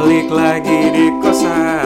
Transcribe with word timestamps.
Balik 0.00 0.32
lagi 0.32 0.80
di 0.96 1.12
kosan 1.20 1.79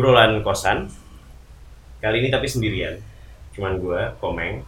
obrolan 0.00 0.40
kosan. 0.40 0.88
Kali 2.00 2.24
ini 2.24 2.32
tapi 2.32 2.48
sendirian. 2.48 2.96
Cuman 3.52 3.76
gua, 3.76 4.16
Komeng, 4.16 4.64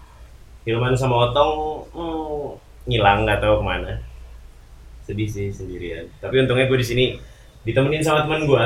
Hilman 0.68 0.92
sama 0.92 1.32
Otong 1.32 1.80
hmm, 1.96 2.60
ngilang 2.84 3.24
nggak 3.24 3.40
tahu 3.40 3.56
ke 3.56 3.64
mana. 3.64 3.96
Sedih 5.00 5.24
sih 5.24 5.48
sendirian. 5.48 6.04
Tapi 6.20 6.44
untungnya 6.44 6.68
gue 6.68 6.76
di 6.76 6.84
sini 6.84 7.04
ditemenin 7.64 8.04
sama 8.04 8.28
teman 8.28 8.44
gue 8.44 8.64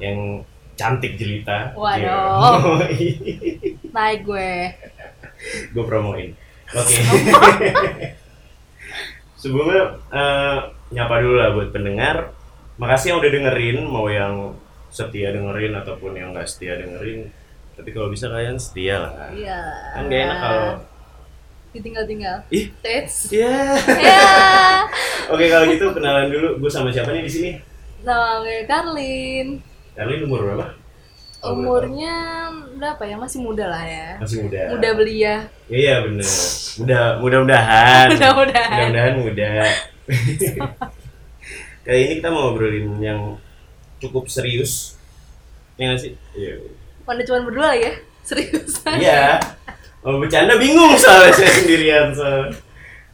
yang 0.00 0.40
cantik 0.80 1.20
jelita. 1.20 1.76
Waduh. 1.76 2.80
Naik 3.94 4.24
gue. 4.24 4.52
gue 5.76 5.84
promoin. 5.84 6.32
Oke. 6.72 6.96
Sebelumnya 9.44 10.00
eh, 10.08 10.56
nyapa 10.96 11.20
dulu 11.20 11.36
lah 11.36 11.52
buat 11.52 11.68
pendengar. 11.68 12.32
Makasih 12.80 13.12
yang 13.12 13.20
udah 13.20 13.32
dengerin, 13.36 13.78
mau 13.84 14.08
yang 14.08 14.56
setia 14.90 15.30
dengerin 15.30 15.72
ataupun 15.78 16.12
yang 16.18 16.34
nggak 16.34 16.46
setia 16.50 16.76
dengerin. 16.76 17.30
Tapi 17.78 17.88
kalau 17.96 18.12
bisa 18.12 18.28
kalian 18.28 18.60
setia 18.60 19.00
lah. 19.00 19.32
Iya. 19.32 19.60
Kan 19.96 20.12
gak 20.12 20.20
enak 20.20 20.38
kalau 20.42 20.70
ditinggal-tinggal. 21.70 22.36
ih 22.50 22.66
Tes. 22.82 23.30
ya. 23.30 23.78
Ya. 23.86 24.22
Oke 25.30 25.46
kalau 25.46 25.70
gitu 25.70 25.94
kenalan 25.94 26.28
dulu. 26.28 26.58
Gue 26.60 26.70
sama 26.70 26.90
siapa 26.90 27.14
nih 27.14 27.24
di 27.24 27.32
sini? 27.32 27.50
Sama 28.02 28.42
gue 28.42 28.66
Karlin. 28.66 29.62
Kalian 29.94 30.26
umur 30.26 30.44
berapa? 30.44 30.66
Umurnya 31.40 32.14
berapa 32.76 33.02
ya? 33.06 33.16
Masih 33.16 33.40
muda 33.40 33.64
lah 33.70 33.80
ya. 33.86 34.08
Masih 34.20 34.44
muda. 34.44 34.60
Muda 34.76 34.88
belia. 34.92 35.34
Iya 35.72 36.04
bener. 36.04 36.28
Mudah 36.84 37.02
mudah-mudahan. 37.22 38.06
Mudah-mudahan. 38.12 38.78
Mudah-mudahan 38.92 39.14
muda. 39.24 39.50
Kali 41.86 42.00
ini 42.04 42.12
kita 42.20 42.28
mau 42.28 42.50
ngobrolin 42.50 42.98
yang 43.00 43.40
cukup 44.00 44.26
serius. 44.26 44.96
Ya 45.76 45.92
nggak 45.92 46.00
sih? 46.00 46.12
Iya. 46.34 46.54
Mana 47.04 47.22
cuma 47.22 47.44
berdua 47.44 47.76
ya? 47.76 47.92
Serius. 48.24 48.80
Iya. 48.84 49.40
Mau 50.00 50.16
bercanda 50.16 50.56
bingung 50.56 50.96
soalnya 50.96 51.32
saya 51.36 51.52
sendirian 51.60 52.08
soalnya. 52.16 52.56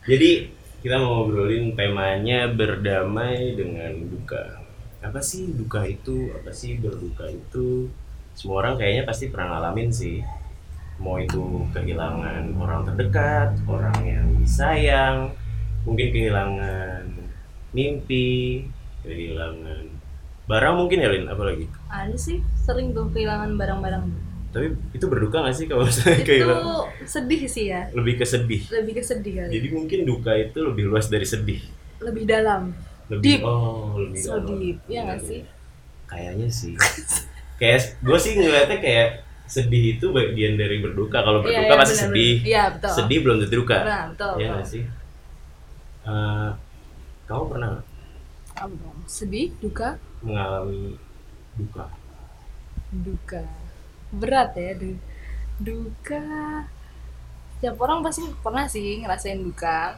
Jadi 0.06 0.54
kita 0.86 1.02
mau 1.02 1.26
ngobrolin 1.26 1.74
temanya 1.74 2.46
berdamai 2.46 3.58
dengan 3.58 4.06
duka. 4.06 4.62
Apa 5.02 5.18
sih 5.18 5.50
duka 5.50 5.82
itu? 5.82 6.30
Apa 6.30 6.54
sih 6.54 6.78
berduka 6.78 7.26
itu? 7.26 7.90
Semua 8.38 8.62
orang 8.62 8.78
kayaknya 8.78 9.02
pasti 9.02 9.26
pernah 9.26 9.58
ngalamin 9.58 9.90
sih. 9.90 10.22
Mau 11.02 11.18
itu 11.18 11.66
kehilangan 11.74 12.54
orang 12.56 12.86
terdekat, 12.86 13.58
orang 13.66 13.98
yang 14.06 14.26
disayang, 14.38 15.34
mungkin 15.82 16.08
kehilangan 16.14 17.02
mimpi, 17.74 18.64
kehilangan 19.02 19.90
barang 20.46 20.74
mungkin 20.78 20.98
ya 21.02 21.08
Lin, 21.10 21.26
apa 21.26 21.42
lagi? 21.42 21.66
Ada 21.86 22.14
sih 22.16 22.38
sering 22.56 22.94
tuh 22.94 23.10
kehilangan 23.10 23.54
barang-barang. 23.54 24.04
Tapi 24.50 24.66
itu 24.94 25.04
berduka 25.04 25.42
gak 25.42 25.52
sih 25.52 25.66
kalau 25.66 25.84
misalnya 25.84 26.16
Itu 26.16 26.26
kehilangan? 26.30 26.64
sedih 27.04 27.42
sih 27.44 27.66
ya. 27.68 27.90
Lebih 27.92 28.14
ke 28.16 28.24
sedih. 28.24 28.62
Lebih 28.70 28.92
ke 28.96 29.02
sedih 29.02 29.32
kali. 29.36 29.50
Jadi 29.52 29.68
mungkin 29.70 29.98
duka 30.06 30.32
itu 30.32 30.58
lebih 30.62 30.84
luas 30.86 31.10
dari 31.10 31.26
sedih. 31.26 31.60
Lebih 31.98 32.24
dalam. 32.24 32.72
Lebih 33.06 33.22
Deep. 33.22 33.42
oh, 33.42 33.98
lebih 33.98 34.18
So 34.18 34.38
dalam. 34.38 34.58
deep. 34.58 34.78
Iya 34.86 35.00
nggak 35.04 35.18
Iya, 35.18 35.28
sih? 35.28 35.40
iya. 35.42 35.52
Kayaknya 36.06 36.48
sih. 36.48 36.72
kayak 37.56 37.78
gue 37.98 38.18
sih 38.20 38.32
ngeliatnya 38.36 38.78
kayak 38.78 39.08
sedih 39.46 39.98
itu 39.98 40.06
bagian 40.10 40.54
dari 40.54 40.78
berduka. 40.78 41.20
Kalau 41.20 41.42
Iya, 41.42 41.46
berduka 41.46 41.66
iya, 41.68 41.80
pasti 41.82 41.94
benar, 41.94 42.04
sedih. 42.06 42.34
Iya, 42.42 42.62
betul. 42.74 42.90
Sedih 42.94 43.18
belum 43.22 43.36
tentu 43.42 43.54
duka. 43.60 43.76
Benar, 43.82 44.04
betul, 44.14 44.32
Iya 44.38 44.50
betul. 44.54 44.66
sih? 44.66 44.82
Eh, 46.06 46.50
kamu 47.26 47.42
pernah 47.50 47.68
nggak 47.74 47.84
dong? 48.78 48.98
Sedih, 49.06 49.52
duka, 49.60 49.98
mengalami 50.26 50.98
duka? 51.54 51.86
duka. 52.90 53.42
Berat 54.14 54.54
ya, 54.54 54.72
du- 54.78 55.02
duka. 55.58 56.22
Setiap 57.56 57.76
orang 57.80 58.04
pasti 58.04 58.22
pernah 58.44 58.68
sih 58.68 59.02
ngerasain 59.02 59.40
duka. 59.40 59.96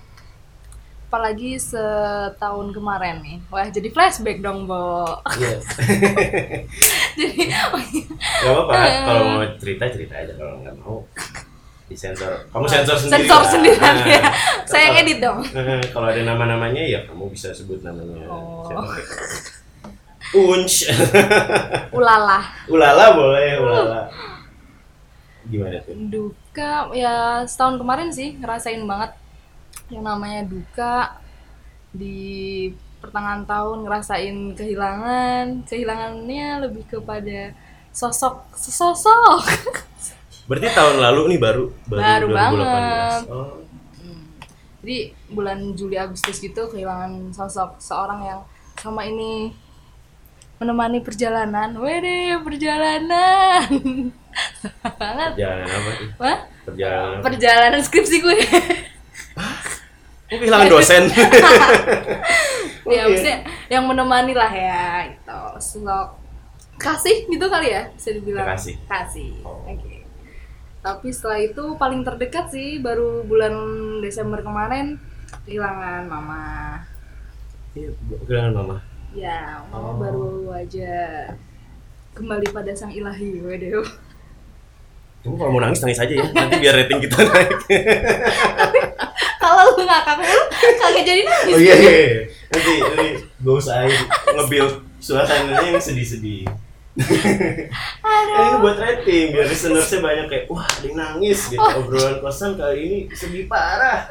Apalagi 1.08 1.56
setahun 1.56 2.68
kemarin 2.76 3.24
nih. 3.24 3.36
Wah, 3.48 3.64
jadi 3.72 3.88
flashback 3.88 4.44
dong, 4.44 4.68
Bo. 4.68 5.08
Iya. 5.40 5.56
jadi 7.18 7.40
Gak 7.48 8.52
apa-apa. 8.52 8.76
Kalau 9.08 9.22
mau 9.24 9.44
cerita 9.56 9.84
cerita 9.88 10.14
aja. 10.20 10.32
Kalau 10.36 10.60
nggak 10.60 10.76
mau 10.84 11.00
disensor. 11.88 12.44
Kamu 12.52 12.68
sensor 12.68 12.96
sendiri. 13.00 13.24
sensor 13.24 13.40
lah. 13.40 13.48
sendirian 13.48 13.94
Nah, 13.96 14.04
ya. 14.04 14.20
Saya 14.68 14.86
edit 15.00 15.18
dong. 15.24 15.40
Eh, 15.40 15.80
kalau 15.88 16.12
ada 16.12 16.20
nama-namanya 16.20 16.84
ya 16.84 17.00
kamu 17.08 17.32
bisa 17.32 17.48
sebut 17.56 17.80
namanya. 17.80 18.28
Oh. 18.28 18.68
Unch. 20.36 20.84
Ulala. 21.96 22.44
ulala 22.68 23.04
boleh, 23.16 23.48
ulala. 23.58 24.00
Gimana 25.48 25.80
tuh? 25.80 25.96
Duka 25.96 26.92
ya 26.92 27.40
setahun 27.48 27.80
kemarin 27.80 28.12
sih 28.12 28.36
ngerasain 28.36 28.84
banget 28.84 29.16
yang 29.88 30.04
namanya 30.04 30.44
duka 30.44 31.16
di 31.88 32.68
pertengahan 33.00 33.48
tahun 33.48 33.88
ngerasain 33.88 34.36
kehilangan 34.52 35.64
kehilangannya 35.64 36.68
lebih 36.68 36.84
kepada 36.84 37.56
sosok 37.94 38.44
sesosok 38.52 39.40
Berarti 40.48 40.68
tahun 40.72 41.00
lalu 41.00 41.36
nih 41.36 41.40
baru 41.40 41.64
Baru 41.88 42.26
2018. 42.28 42.36
banget. 42.36 43.22
Oh. 43.28 43.52
jadi 44.80 44.98
bulan 45.28 45.58
Juli 45.72 45.96
Agustus 45.96 46.36
gitu 46.36 46.68
kehilangan 46.68 47.32
sosok 47.32 47.80
seorang 47.80 48.20
yang 48.24 48.40
sama 48.76 49.04
ini 49.04 49.52
menemani 50.58 50.98
perjalanan 51.00 51.70
wede 51.74 52.34
perjalanan 52.40 53.66
banget 54.92 55.30
Perjalanan 55.38 55.70
apa 55.70 55.90
sih? 55.92 56.08
Wah, 56.16 56.38
Perjalanan. 56.64 57.14
apa? 57.14 57.22
perjalanan 57.24 57.80
skripsi 57.80 58.16
gue 58.18 58.38
Kok 60.28 60.36
kehilangan 60.36 60.68
dosen? 60.68 61.02
ya 62.88 63.04
maksudnya 63.04 63.38
yang 63.68 63.84
menemani 63.84 64.32
lah 64.32 64.48
ya 64.48 64.82
gitu 65.08 65.40
sosok 65.58 66.16
kasih 66.76 67.26
gitu 67.26 67.46
kali 67.46 67.68
ya 67.68 67.88
bisa 67.90 68.10
dibilang 68.12 68.46
Kasih. 68.48 68.74
kasih 68.84 69.30
Oh. 69.42 69.60
oke 69.62 69.94
tapi 70.78 71.08
setelah 71.10 71.38
itu 71.38 71.64
paling 71.74 72.00
terdekat 72.00 72.48
sih 72.48 72.78
baru 72.78 73.22
bulan 73.22 73.52
Desember 74.00 74.40
kemarin 74.40 74.96
kehilangan 75.44 76.06
mama 76.06 76.42
Iya, 77.72 77.92
kehilangan 78.24 78.52
mama. 78.54 78.76
Ya 79.14 79.62
mama 79.68 79.88
Oh. 79.88 79.94
baru 79.96 80.28
aja 80.52 80.96
kembali 82.12 82.46
pada 82.50 82.72
sang 82.72 82.92
ilahi 82.92 83.40
waduh 83.40 83.86
Kamu 85.18 85.34
kalau 85.34 85.50
mau 85.50 85.58
nangis 85.58 85.82
nangis 85.82 85.98
aja 85.98 86.14
ya. 86.14 86.22
Nanti 86.30 86.62
biar 86.62 86.78
rating 86.78 87.02
kita 87.02 87.18
naik. 87.18 87.50
kalau 89.42 89.74
lu 89.74 89.82
ngakak 89.82 90.14
mulu 90.14 90.42
kagak 90.78 91.02
jadi 91.02 91.22
nangis 91.26 91.54
Oh 91.54 91.60
iya 91.60 91.74
iya. 91.74 91.90
iya. 91.90 92.18
Nanti 92.48 92.72
nanti 92.78 93.08
gue 93.18 93.54
usahain 93.54 93.98
nge-build 94.38 94.72
suasananya 95.02 95.74
yang 95.74 95.82
sedih-sedih. 95.82 96.46
ini 96.98 98.56
buat 98.58 98.78
rating 98.78 99.30
biar 99.30 99.46
listenersnya 99.46 99.98
banyak 99.98 100.26
kayak 100.26 100.44
wah 100.46 100.62
ada 100.62 100.86
yang 100.86 100.96
nangis 100.96 101.46
gitu 101.46 101.62
obrolan 101.62 102.18
kosan 102.18 102.54
kali 102.54 102.78
ini 102.82 102.98
sedih 103.10 103.46
parah 103.46 104.06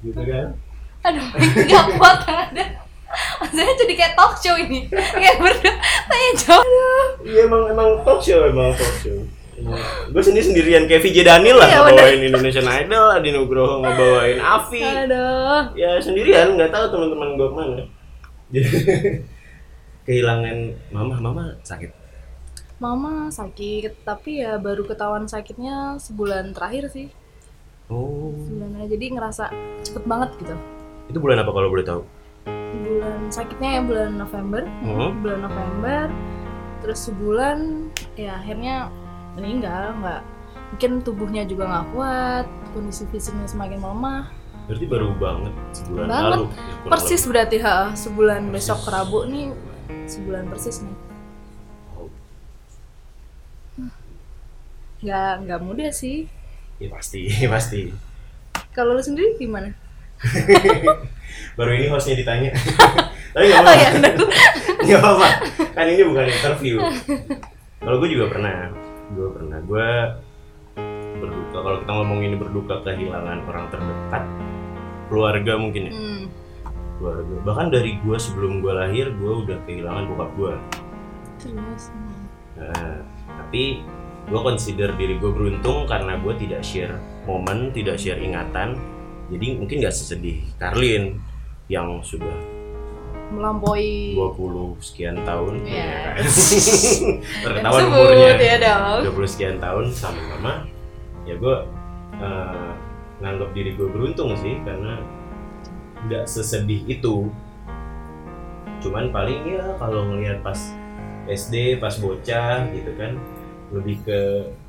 gitu 0.00 0.20
kan 0.20 0.56
aduh 1.00 1.24
nggak 1.36 1.84
kuat 1.96 2.18
ada 2.24 2.64
maksudnya 3.42 3.74
jadi 3.74 3.94
kayak 3.96 4.12
talk 4.14 4.34
show 4.38 4.54
ini. 4.54 4.86
Kayak 4.90 5.36
berdua 5.42 5.74
tanya 6.06 6.30
jawab. 6.38 7.08
Iya 7.26 7.40
emang 7.46 7.62
emang 7.70 7.88
talk 8.06 8.20
show 8.22 8.40
emang 8.46 8.70
talk 8.74 8.94
show. 9.02 9.18
Gue 10.08 10.22
sendiri 10.24 10.44
sendirian 10.44 10.88
kayak 10.88 11.04
VJ 11.04 11.18
Daniel 11.20 11.60
lah 11.60 11.68
Iya, 11.68 11.78
ngebawain 11.84 12.22
Indonesian 12.24 12.64
Idol 12.64 13.06
Adi 13.12 13.28
Nugroho 13.28 13.84
ngebawain 13.84 14.40
Avi 14.40 14.80
aduh. 14.80 15.76
Ya 15.76 16.00
sendirian 16.00 16.56
nggak 16.56 16.72
tahu 16.72 16.84
teman-teman 16.96 17.28
gue 17.36 17.48
ke 17.48 17.56
mana. 17.56 17.82
Jadi, 18.50 18.70
kehilangan 20.08 20.56
mama 20.90 21.14
mama 21.20 21.44
sakit. 21.60 21.92
Mama 22.80 23.28
sakit, 23.28 24.08
tapi 24.08 24.40
ya 24.40 24.56
baru 24.56 24.88
ketahuan 24.88 25.28
sakitnya 25.28 26.00
sebulan 26.00 26.56
terakhir 26.56 26.88
sih. 26.88 27.12
oh. 27.92 28.32
Sebulan 28.40 28.80
aja, 28.80 28.86
jadi 28.96 29.04
ngerasa 29.12 29.44
cepet 29.84 30.04
banget 30.08 30.30
gitu. 30.40 30.56
itu 31.10 31.18
bulan 31.18 31.42
apa 31.42 31.50
kalau 31.50 31.68
boleh 31.68 31.82
tahu 31.82 32.06
Bulan 32.46 33.28
sakitnya 33.28 33.70
ya 33.72 33.82
bulan 33.82 34.10
November 34.16 34.62
Hmm. 34.80 35.20
bulan 35.20 35.40
November 35.42 36.06
terus 36.80 36.98
sebulan 37.02 37.58
ya 38.14 38.34
akhirnya 38.34 38.88
meninggal 39.34 39.94
nggak 39.96 40.20
mungkin 40.70 40.92
tubuhnya 41.00 41.42
juga 41.44 41.66
nggak 41.66 41.86
kuat 41.90 42.46
kondisi 42.70 43.04
fisiknya 43.06 43.44
semakin 43.44 43.78
melemah 43.78 44.32
Berarti 44.64 44.86
baru 44.86 45.08
banget 45.14 45.52
sebulan 45.74 46.06
Banget. 46.06 46.30
lalu. 46.30 46.44
ya, 46.46 46.88
persis 46.88 47.22
berarti 47.22 47.56
ha 47.58 47.78
sebulan 47.92 48.40
Persis. 48.44 48.54
besok 48.66 48.80
Rabu 48.86 49.18
nih 49.26 49.46
sebulan 50.06 50.44
persis 50.46 50.76
nih 50.80 50.96
nggak 55.00 55.32
nggak 55.42 55.60
mudah 55.60 55.90
sih 55.90 56.28
Ya 56.76 56.88
pasti, 56.88 57.28
pasti. 57.52 57.92
kalau 58.72 58.96
lu 58.96 59.02
sendiri 59.02 59.36
gimana 59.36 59.68
Baru 61.58 61.70
ini 61.74 61.86
hostnya 61.90 62.14
ditanya. 62.18 62.50
Tapi 63.34 63.44
nggak 63.46 63.62
oh 63.62 63.64
apa-apa. 63.66 63.82
ya 63.82 63.88
benar 63.94 64.12
Nggak 64.86 65.00
apa-apa. 65.00 65.28
Kan 65.70 65.86
ini 65.86 66.02
bukan 66.02 66.24
interview. 66.26 66.74
Kalau 67.80 67.96
gue 68.02 68.08
juga 68.10 68.26
pernah. 68.26 68.56
Gue 69.14 69.28
pernah. 69.30 69.58
Gue 69.62 69.88
berduka. 71.20 71.58
Kalau 71.62 71.76
kita 71.84 71.92
ngomongin 71.94 72.32
berduka 72.40 72.74
kehilangan 72.82 73.38
orang 73.46 73.66
terdekat, 73.70 74.22
keluarga 75.06 75.52
mungkin 75.60 75.82
ya. 75.90 75.92
hmm. 75.94 76.24
Keluarga. 76.98 77.34
Bahkan 77.46 77.66
dari 77.70 77.90
gue 78.02 78.16
sebelum 78.18 78.60
gue 78.60 78.72
lahir, 78.74 79.06
gue 79.14 79.32
udah 79.46 79.58
kehilangan 79.64 80.04
bokap 80.10 80.30
gue. 80.36 80.54
serius 81.40 81.88
Nah, 82.60 83.00
tapi 83.40 83.80
gue 84.28 84.40
consider 84.44 84.92
diri 85.00 85.16
gue 85.16 85.32
beruntung 85.32 85.88
karena 85.88 86.20
gue 86.20 86.34
tidak 86.36 86.60
share 86.60 86.92
momen, 87.24 87.72
tidak 87.72 87.96
share 87.96 88.20
ingatan. 88.20 88.76
Jadi 89.30 89.62
mungkin 89.62 89.80
gak 89.80 89.94
sesedih 89.94 90.42
Karlin 90.58 91.22
yang 91.70 92.02
sudah 92.02 92.34
melampaui 93.30 94.18
20 94.18 94.74
sekian 94.82 95.22
tahun 95.22 95.62
Iya. 95.62 95.78
ya 95.86 95.98
kan? 96.02 96.24
Terketahuan 97.46 97.82
sebut, 97.86 97.94
umurnya 97.94 98.32
ya 98.36 98.56
dong 98.58 99.00
20 99.14 99.32
sekian 99.32 99.56
tahun 99.56 99.84
sama 99.94 100.18
mama 100.34 100.54
ya 101.22 101.38
gue 101.38 101.56
eh, 102.18 102.70
nganggap 103.22 103.50
diri 103.54 103.70
gue 103.78 103.86
beruntung 103.86 104.34
sih 104.34 104.58
karena 104.66 104.98
nggak 106.00 106.26
sesedih 106.26 106.82
itu 106.84 107.30
cuman 108.80 109.12
paling 109.12 109.44
ya 109.46 109.76
kalau 109.76 110.08
ngelihat 110.10 110.40
pas 110.40 110.56
SD 111.28 111.78
pas 111.78 111.92
bocah 112.00 112.66
gitu 112.72 112.90
kan 112.96 113.14
lebih 113.70 114.02
ke 114.02 114.20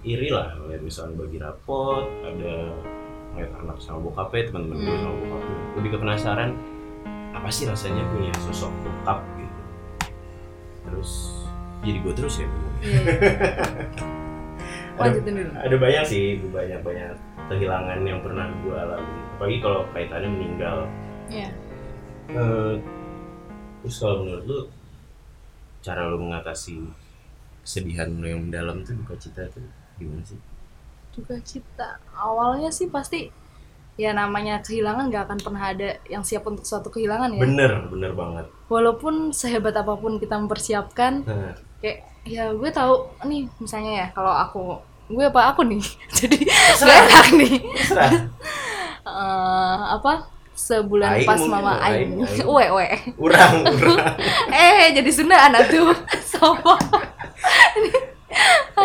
iri 0.03 0.29
lah 0.29 0.53
ngeliat 0.61 0.83
misalnya 0.83 1.15
bagi 1.17 1.37
rapot 1.39 2.05
ada 2.21 2.75
ngeliat 3.33 3.51
anak 3.57 3.77
sama 3.79 4.05
bokapnya 4.05 4.51
teman-teman 4.51 4.77
gue 4.77 4.91
Hmm. 4.91 5.01
sama 5.01 5.15
bokapnya 5.17 5.55
lebih 5.79 5.89
ke 5.89 5.97
penasaran 5.97 6.49
apa 7.31 7.47
sih 7.47 7.67
rasanya 7.67 8.03
punya 8.11 8.31
sosok 8.43 8.71
bokap 8.83 9.23
gitu? 9.39 9.59
Terus 10.87 11.11
jadi 11.81 11.97
gue 12.03 12.13
terus 12.13 12.35
ya 12.37 12.47
lanjutin 15.01 15.33
dulu. 15.33 15.51
ada 15.57 15.75
banyak 15.81 16.03
sih 16.05 16.37
banyak 16.53 16.79
banyak 16.85 17.17
kehilangan 17.49 17.99
yang 18.05 18.19
pernah 18.21 18.45
gue 18.61 18.75
alami. 18.75 19.19
Apalagi 19.35 19.57
kalau 19.59 19.81
kaitannya 19.91 20.29
meninggal. 20.29 20.77
Iya. 21.31 21.49
Eh, 22.31 22.73
terus 23.81 23.95
kalau 23.97 24.23
menurut 24.23 24.45
lu 24.45 24.59
cara 25.81 26.05
lu 26.05 26.21
mengatasi 26.21 26.85
kesedihan 27.65 28.13
lu 28.13 28.29
yang 28.29 28.45
mendalam 28.45 28.85
tuh 28.85 28.93
duka 28.93 29.17
cita 29.17 29.49
tuh 29.49 29.65
gimana 29.97 30.21
sih? 30.21 30.37
Duka 31.11 31.35
cita 31.41 31.97
awalnya 32.13 32.69
sih 32.69 32.87
pasti 32.87 33.33
ya 33.99 34.15
namanya 34.15 34.63
kehilangan 34.63 35.11
nggak 35.11 35.23
akan 35.27 35.39
pernah 35.43 35.63
ada 35.71 35.99
yang 36.07 36.23
siap 36.23 36.47
untuk 36.47 36.63
suatu 36.63 36.87
kehilangan 36.87 37.35
ya. 37.35 37.41
Bener 37.43 37.71
bener 37.91 38.11
banget. 38.15 38.45
Walaupun 38.71 39.35
sehebat 39.35 39.75
apa 39.75 39.93
pun 39.99 40.17
kita 40.17 40.39
mempersiapkan 40.39 41.27
nah, 41.27 41.53
kayak 41.83 42.07
ya 42.21 42.53
gue 42.53 42.69
tahu 42.69 43.09
nih 43.25 43.49
misalnya 43.57 44.05
ya 44.05 44.07
kalau 44.13 44.31
aku 44.31 44.63
gue 45.11 45.25
apa 45.27 45.51
aku 45.51 45.67
nih? 45.67 45.83
Jadi 46.17 46.37
gak 46.79 46.97
enak 47.07 47.27
nih. 47.35 47.55
Eh, 49.01 49.81
apa? 49.97 50.29
Sebulan 50.53 51.17
Aing 51.17 51.25
pas 51.25 51.41
mama 51.41 51.73
aing. 51.81 52.21
Uwe 52.45 52.69
uwe 52.77 52.87
urang 53.17 53.65
urang. 53.65 54.13
Eh 54.53 54.93
jadi 54.93 55.09
Sunda 55.09 55.49
anak 55.49 55.73
tuh. 55.73 55.89
Sama 56.21 56.77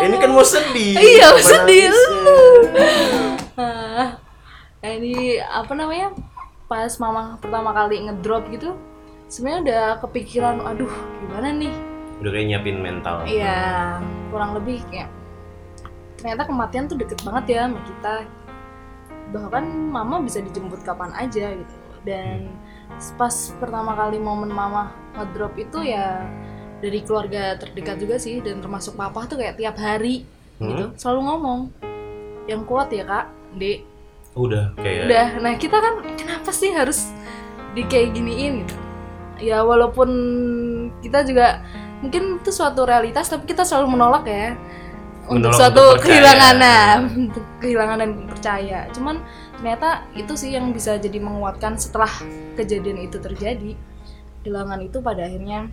ini 0.03 0.15
kan 0.19 0.29
mau 0.33 0.45
sedih. 0.45 0.93
Iya, 0.97 1.31
Apa 1.31 1.41
sedih. 1.41 1.87
nangisnya? 1.87 4.17
Ini 4.83 5.41
apa 5.41 5.73
namanya 5.73 6.13
pas 6.67 6.91
mama 7.01 7.39
pertama 7.41 7.71
kali 7.73 8.05
ngedrop 8.05 8.51
gitu 8.51 8.75
sebenarnya 9.27 9.59
udah 9.63 9.83
kepikiran 10.03 10.61
aduh 10.61 10.91
gimana 11.23 11.49
nih? 11.55 11.73
Udah 12.21 12.31
kayak 12.33 12.45
nyiapin 12.49 12.77
mental. 12.81 13.23
Iya 13.25 13.97
kurang 14.29 14.53
lebih 14.57 14.83
kayak 14.91 15.09
ternyata 16.17 16.43
kematian 16.49 16.85
tuh 16.89 16.97
deket 16.97 17.19
banget 17.25 17.45
ya 17.57 17.61
sama 17.69 17.79
kita. 17.85 18.15
Bahkan 19.33 19.63
mama 19.91 20.21
bisa 20.23 20.39
dijemput 20.39 20.81
kapan 20.85 21.11
aja 21.17 21.53
gitu. 21.57 21.75
Dan 22.05 22.53
pas 23.19 23.35
pertama 23.59 23.97
kali 23.97 24.21
momen 24.21 24.49
mama 24.49 24.93
ngedrop 25.17 25.53
itu 25.59 25.83
ya 25.83 26.23
dari 26.77 27.01
keluarga 27.01 27.57
terdekat 27.57 27.97
juga 27.97 28.15
sih 28.21 28.39
dan 28.39 28.61
termasuk 28.61 28.93
papa 28.93 29.25
tuh 29.25 29.41
kayak 29.41 29.57
tiap 29.57 29.75
hari 29.81 30.23
Hmm? 30.57 30.73
gitu 30.73 30.85
selalu 30.97 31.21
ngomong 31.21 31.59
yang 32.49 32.65
kuat 32.65 32.89
ya 32.89 33.05
kak 33.05 33.29
dek 33.61 33.85
udah 34.37 34.65
kayak 34.77 35.09
udah. 35.09 35.27
Nah 35.41 35.53
kita 35.57 35.77
kan 35.81 35.93
kenapa 36.15 36.49
sih 36.53 36.69
harus 36.71 37.09
di 37.73 37.81
kayak 37.85 38.13
giniin 38.13 38.65
gitu? 38.65 38.75
Ya 39.41 39.61
walaupun 39.61 40.09
kita 41.01 41.25
juga 41.25 41.61
mungkin 42.01 42.41
itu 42.41 42.49
suatu 42.53 42.85
realitas 42.85 43.29
tapi 43.29 43.49
kita 43.49 43.65
selalu 43.65 43.97
menolak 43.97 44.25
ya. 44.29 44.53
Untuk 45.27 45.51
Menolak 45.51 45.59
suatu 45.59 45.83
untuk 45.83 46.03
kehilangan 46.07 46.55
nah 46.55 46.89
untuk 47.03 47.45
kehilangan 47.59 47.97
dan 47.99 48.11
percaya. 48.29 48.79
Cuman 48.95 49.15
ternyata 49.59 50.05
itu 50.13 50.33
sih 50.37 50.53
yang 50.53 50.71
bisa 50.71 50.95
jadi 51.01 51.19
menguatkan 51.19 51.75
setelah 51.75 52.09
kejadian 52.55 53.09
itu 53.09 53.17
terjadi. 53.19 53.73
Kehilangan 54.45 54.79
itu 54.85 54.97
pada 55.03 55.27
akhirnya 55.27 55.67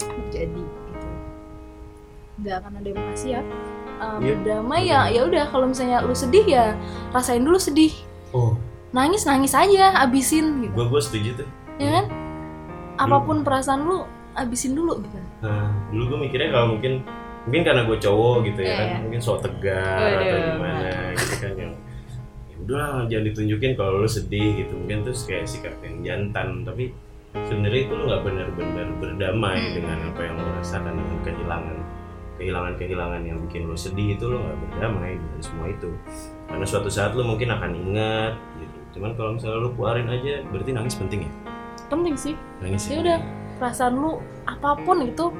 terjadi 0.00 0.64
gitu. 0.64 1.08
Nggak 2.42 2.54
akan 2.64 2.72
ada 2.80 2.86
yang 2.88 2.98
pernah 2.98 3.16
siap 3.16 3.46
Um, 3.96 4.20
Iya, 4.20 4.34
berdamai 4.36 4.82
ya 4.84 5.00
ya 5.08 5.24
udah 5.24 5.44
kalau 5.46 5.66
misalnya 5.66 6.00
lu 6.00 6.12
sedih 6.12 6.44
ya 6.44 6.76
rasain 7.10 7.40
dulu 7.40 7.56
sedih. 7.56 7.92
Oh. 8.30 8.52
Nangis 8.90 9.24
nangis 9.24 9.52
aja 9.52 9.96
abisin 9.96 10.62
gitu. 10.62 10.72
Gue 10.72 10.86
gue 10.86 11.00
setuju 11.00 11.30
tuh. 11.40 11.48
Ya 11.76 11.88
kan? 11.92 12.04
Apa 12.98 13.20
pun 13.20 13.40
perasaan 13.40 13.84
lu 13.84 14.04
abisin 14.32 14.72
dulu 14.72 15.00
gitu. 15.00 15.16
Nah, 15.40 15.72
dulu 15.88 16.02
gue 16.06 16.18
mikirnya 16.24 16.48
kalau 16.50 16.76
mungkin 16.76 17.00
mungkin 17.44 17.62
karena 17.62 17.82
gue 17.84 17.96
cowok 17.96 18.36
gitu 18.44 18.60
ya 18.60 18.66
Iya, 18.66 18.76
kan, 18.76 18.86
iya. 18.86 18.98
mungkin 19.00 19.20
sok 19.20 19.38
tegar 19.40 20.10
atau 20.12 20.28
Waduh. 20.28 20.48
gimana 20.50 20.88
gitu 21.14 21.34
kan 21.38 21.52
yang 21.54 21.72
ya 22.46 22.56
udahlah 22.58 22.88
jangan 23.06 23.24
ditunjukin 23.26 23.72
kalau 23.74 23.92
lu 23.96 24.08
sedih 24.08 24.50
gitu. 24.58 24.72
Mungkin 24.74 24.98
terus 25.04 25.24
kayak 25.24 25.46
sikap 25.46 25.72
yang 25.80 25.96
jantan 26.02 26.64
tapi 26.64 26.92
sebenarnya 27.34 27.80
itu 27.82 27.92
lu 27.92 28.02
nggak 28.06 28.22
benar-benar 28.22 28.88
berdamai 28.96 29.56
Hmm. 29.58 29.72
dengan 29.74 29.98
apa 30.08 30.20
yang 30.20 30.34
lu 30.36 30.48
rasakan 30.54 30.92
dengan 30.94 31.18
kehilangan 31.22 31.76
kehilangan 32.36 32.76
kehilangan 32.76 33.22
yang 33.24 33.38
bikin 33.42 33.64
lu 33.64 33.74
sedih 33.74 34.14
itu 34.14 34.24
lu 34.28 34.38
nggak 34.38 34.56
berdamai 34.70 35.16
dengan 35.16 35.40
semua 35.40 35.66
itu. 35.68 35.90
Karena 36.46 36.64
suatu 36.64 36.88
saat 36.88 37.12
lu 37.12 37.24
mungkin 37.24 37.48
akan 37.50 37.72
ingat 37.72 38.32
gitu. 38.60 38.76
Cuman 38.96 39.12
kalau 39.16 39.36
misalnya 39.36 39.58
lu 39.60 39.70
keluarin 39.72 40.08
aja 40.08 40.44
berarti 40.48 40.70
nangis 40.72 40.94
penting 40.94 41.24
ya? 41.26 41.30
Penting 41.86 42.14
sih. 42.14 42.34
Nangis 42.60 42.86
ya 42.86 43.00
udah 43.00 43.18
perasaan 43.56 43.94
lu 43.96 44.20
apa 44.44 44.76
pun 44.84 45.00
itu 45.00 45.32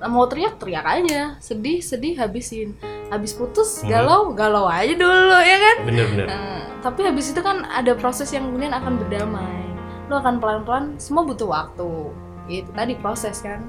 mau 0.00 0.24
teriak 0.24 0.56
teriak 0.56 0.84
aja. 0.84 1.36
Sedih 1.38 1.80
sedih 1.80 2.16
habisin. 2.16 2.72
Habis 3.10 3.34
putus 3.34 3.82
Hmm. 3.82 3.90
galau 3.90 4.32
galau 4.32 4.64
aja 4.64 4.94
dulu 4.94 5.38
ya 5.40 5.58
kan? 5.58 5.76
Bener-bener 5.82 6.26
Nah, 6.30 6.62
tapi 6.80 7.04
habis 7.04 7.34
itu 7.34 7.40
kan 7.42 7.66
ada 7.66 7.92
proses 7.92 8.30
yang 8.30 8.48
kemudian 8.48 8.70
akan 8.70 8.96
berdamai. 8.96 9.66
Lu 10.08 10.14
akan 10.16 10.38
pelan-pelan 10.38 10.84
semua 10.96 11.26
butuh 11.26 11.46
waktu. 11.46 11.90
Gitu 12.48 12.70
tadi 12.72 12.94
proses 12.98 13.42
kan 13.42 13.62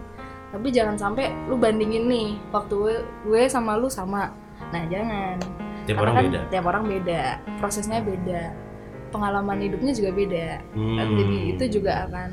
tapi 0.51 0.67
jangan 0.70 1.00
sampai 1.00 1.31
lu 1.48 1.55
bandingin 1.55 2.05
nih 2.12 2.29
waktu 2.51 2.75
gue, 2.75 2.96
gue 3.27 3.41
sama 3.48 3.79
lu 3.79 3.88
sama. 3.88 4.36
Nah 4.72 4.84
jangan. 4.91 5.39
Tiap 5.88 5.98
Karena 5.98 6.03
orang 6.03 6.13
kan 6.13 6.24
beda. 6.29 6.39
tiap 6.53 6.65
orang 6.70 6.84
beda 6.86 7.22
prosesnya 7.58 8.00
beda 8.05 8.41
pengalaman 9.10 9.58
hidupnya 9.63 9.91
juga 9.96 10.12
beda. 10.13 10.48
Hmm. 10.77 11.17
jadi 11.17 11.38
itu 11.58 11.63
juga 11.81 12.05
akan 12.05 12.29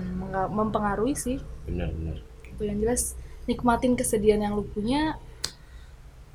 mempengaruhi 0.53 1.15
sih. 1.17 1.39
Benar-benar 1.65 2.29
itu 2.59 2.67
yang 2.67 2.79
jelas 2.83 3.15
nikmatin 3.47 3.95
kesedihan 3.95 4.43
yang 4.43 4.59
lu 4.59 4.67
punya 4.67 5.15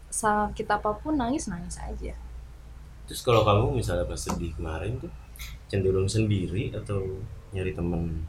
sakit 0.08 0.64
apa 0.72 0.96
pun 0.96 1.20
nangis 1.20 1.52
nangis 1.52 1.76
aja. 1.84 2.16
Terus 3.12 3.20
kalau 3.20 3.44
kamu 3.44 3.84
misalnya 3.84 4.08
pas 4.08 4.16
sedih 4.16 4.56
kemarin 4.56 4.96
tuh 5.04 5.12
cenderung 5.68 6.08
sendiri 6.08 6.72
atau 6.72 7.20
nyari 7.52 7.76
temen? 7.76 8.24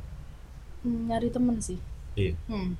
Hmm, 0.82 1.06
nyari 1.06 1.30
temen 1.30 1.62
sih. 1.62 1.78
Iya. 2.18 2.34
Hmm. 2.50 2.74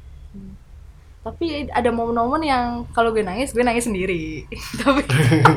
Tapi 1.24 1.72
ada 1.72 1.88
momen-momen 1.88 2.44
yang 2.44 2.64
kalau 2.92 3.08
gue 3.08 3.24
nangis 3.24 3.50
gue 3.50 3.64
nangis 3.64 3.88
sendiri. 3.88 4.44
Tapi 4.84 5.00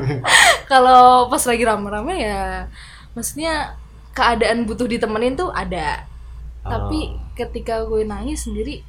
kalau 0.71 1.27
pas 1.27 1.43
lagi 1.43 1.63
rame-rame 1.63 2.15
ya 2.15 2.71
maksudnya 3.11 3.75
keadaan 4.15 4.63
butuh 4.63 4.87
ditemenin 4.87 5.35
tuh 5.35 5.51
ada. 5.51 6.07
Tapi 6.63 6.99
Oh. 7.11 7.19
ketika 7.35 7.83
gue 7.83 8.03
nangis 8.03 8.43
sendiri 8.43 8.81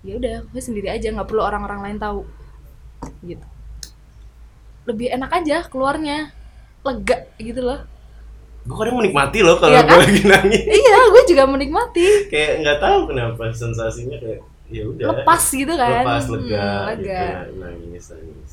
ya 0.00 0.16
udah 0.16 0.48
gue 0.48 0.62
sendiri 0.62 0.88
aja 0.88 1.10
nggak 1.10 1.26
perlu 1.26 1.42
orang-orang 1.42 1.82
lain 1.82 1.98
tahu. 1.98 2.22
Gitu. 3.20 3.44
Lebih 4.86 5.10
enak 5.12 5.30
aja 5.34 5.66
keluarnya. 5.66 6.30
Lega 6.80 7.28
gitu 7.36 7.60
loh. 7.60 7.82
Gue 8.60 8.76
kadang 8.76 8.96
menikmati 8.98 9.42
loh 9.42 9.56
kalau 9.58 9.72
Iya 9.72 9.82
gue 9.82 9.90
kan? 9.90 10.00
lagi 10.00 10.22
nangis. 10.24 10.62
Iya 10.64 10.98
gue 11.10 11.22
juga 11.28 11.44
menikmati. 11.44 12.06
Kayak 12.32 12.52
nggak 12.62 12.78
tahu 12.78 12.98
kenapa 13.10 13.42
sensasinya 13.50 14.16
kayak 14.16 14.40
ya 14.70 14.82
udah. 14.86 15.06
Lepas 15.12 15.42
gitu 15.50 15.74
kan? 15.74 16.02
Lepas 16.02 16.24
lega, 16.30 16.62
Hmm, 16.62 16.86
lega. 16.94 17.22
gitu 17.44 17.52
nangis 17.58 18.04
nangis. 18.10 18.52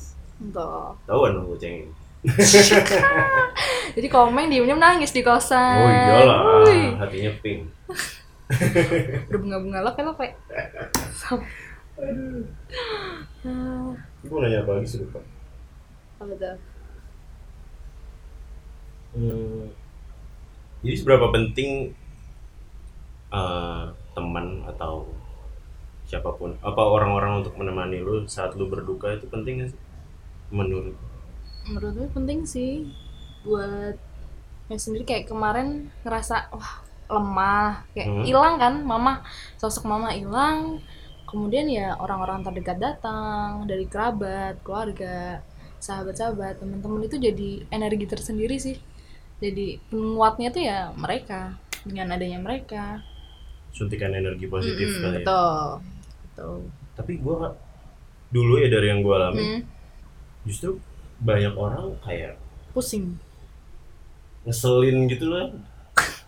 Tuh. 0.50 0.94
tahuan 1.02 1.34
dong 1.34 1.46
gue 1.50 1.58
cengin 1.58 1.88
jadi 3.94 4.08
komeng 4.08 4.50
diemnya 4.50 4.74
nangis 4.74 5.10
di 5.10 5.22
kosan. 5.22 5.78
Oh 5.78 5.86
iyalah. 5.86 6.40
Wih. 6.66 6.88
hatinya 6.98 7.32
pink. 7.38 7.60
Udah 9.28 9.38
bunga-bunga 9.38 9.78
lope 9.82 10.02
lope 10.02 10.28
Ah, 13.44 13.90
gue 14.20 14.38
nanya 14.38 14.62
apa 14.62 14.70
lagi 14.74 14.86
sih 14.88 14.98
lupa 15.02 15.20
apa 16.18 16.32
tuh? 16.34 16.56
Hmm, 19.14 19.70
jadi 20.82 20.94
seberapa 20.94 21.30
penting 21.30 21.94
eh, 23.30 23.82
teman 24.12 24.46
atau 24.66 25.06
siapa 26.10 26.30
pun. 26.38 26.50
Apa 26.68 26.82
orang-orang 26.96 27.32
untuk 27.44 27.54
menemani 27.60 27.98
lu 28.06 28.14
saat 28.34 28.50
lu 28.58 28.64
berduka 28.72 29.08
itu 29.16 29.26
penting 29.34 29.54
gak 29.62 29.70
sih? 29.72 29.80
Menurut. 30.58 30.96
Menurut 31.68 31.92
gue 31.98 32.08
penting 32.16 32.40
sih 32.54 32.70
buat 33.46 33.96
ya 34.70 34.76
sendiri. 34.84 35.04
Kayak 35.08 35.24
kemarin 35.32 35.68
ngerasa 36.04 36.36
wah 36.56 36.72
lemah. 37.14 37.84
Kayak 37.94 38.08
Hmm. 38.08 38.24
hilang 38.28 38.54
kan 38.62 38.74
mama 38.92 39.12
sosok 39.60 39.84
mama 39.92 40.08
hilang. 40.18 40.58
Kemudian 41.30 41.66
ya 41.68 41.86
orang-orang 42.04 42.40
terdekat 42.46 42.78
datang 42.80 43.68
dari 43.70 43.84
kerabat 43.92 44.54
keluarga 44.64 45.44
sahabat-sahabat 45.86 46.54
teman-teman 46.60 47.04
itu 47.08 47.16
jadi 47.20 47.50
energi 47.76 48.06
tersendiri 48.12 48.56
sih. 48.66 48.76
Jadi 49.44 49.66
penguatnya 49.92 50.48
tuh 50.56 50.62
ya 50.70 50.78
mereka 50.96 51.40
dengan 51.88 52.06
adanya 52.16 52.38
mereka. 52.46 52.84
Suntikan 53.76 54.12
energi 54.20 54.46
positif 54.54 54.88
Mm-mm, 54.88 55.02
kali 55.04 55.20
ya. 55.24 55.36
Betul 56.38 56.70
tapi 56.94 57.18
gua 57.18 57.50
dulu 58.30 58.62
ya 58.62 58.70
dari 58.70 58.86
yang 58.86 59.02
gua 59.02 59.26
alami 59.26 59.42
Hmm, 59.42 59.60
justru 60.46 60.78
banyak 61.18 61.50
orang 61.52 61.98
kayak 61.98 62.38
pusing. 62.70 63.18
Ngeselin 64.46 65.10
gitu 65.10 65.26
loh 65.26 65.50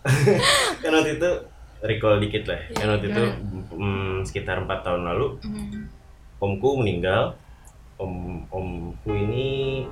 kan 0.83 0.91
waktu 0.91 1.15
itu 1.15 1.31
recall 1.79 2.19
dikit 2.19 2.43
lah. 2.43 2.59
Kan 2.75 2.83
Iya, 2.83 2.91
waktu 2.91 3.07
itu 3.07 3.23
mm, 3.71 4.15
sekitar 4.27 4.59
empat 4.59 4.83
tahun 4.83 5.07
lalu 5.07 5.39
Hmm, 5.47 5.87
omku 6.43 6.75
meninggal. 6.75 7.39
Om 7.95 8.49
omku 8.49 9.11
ini 9.13 9.85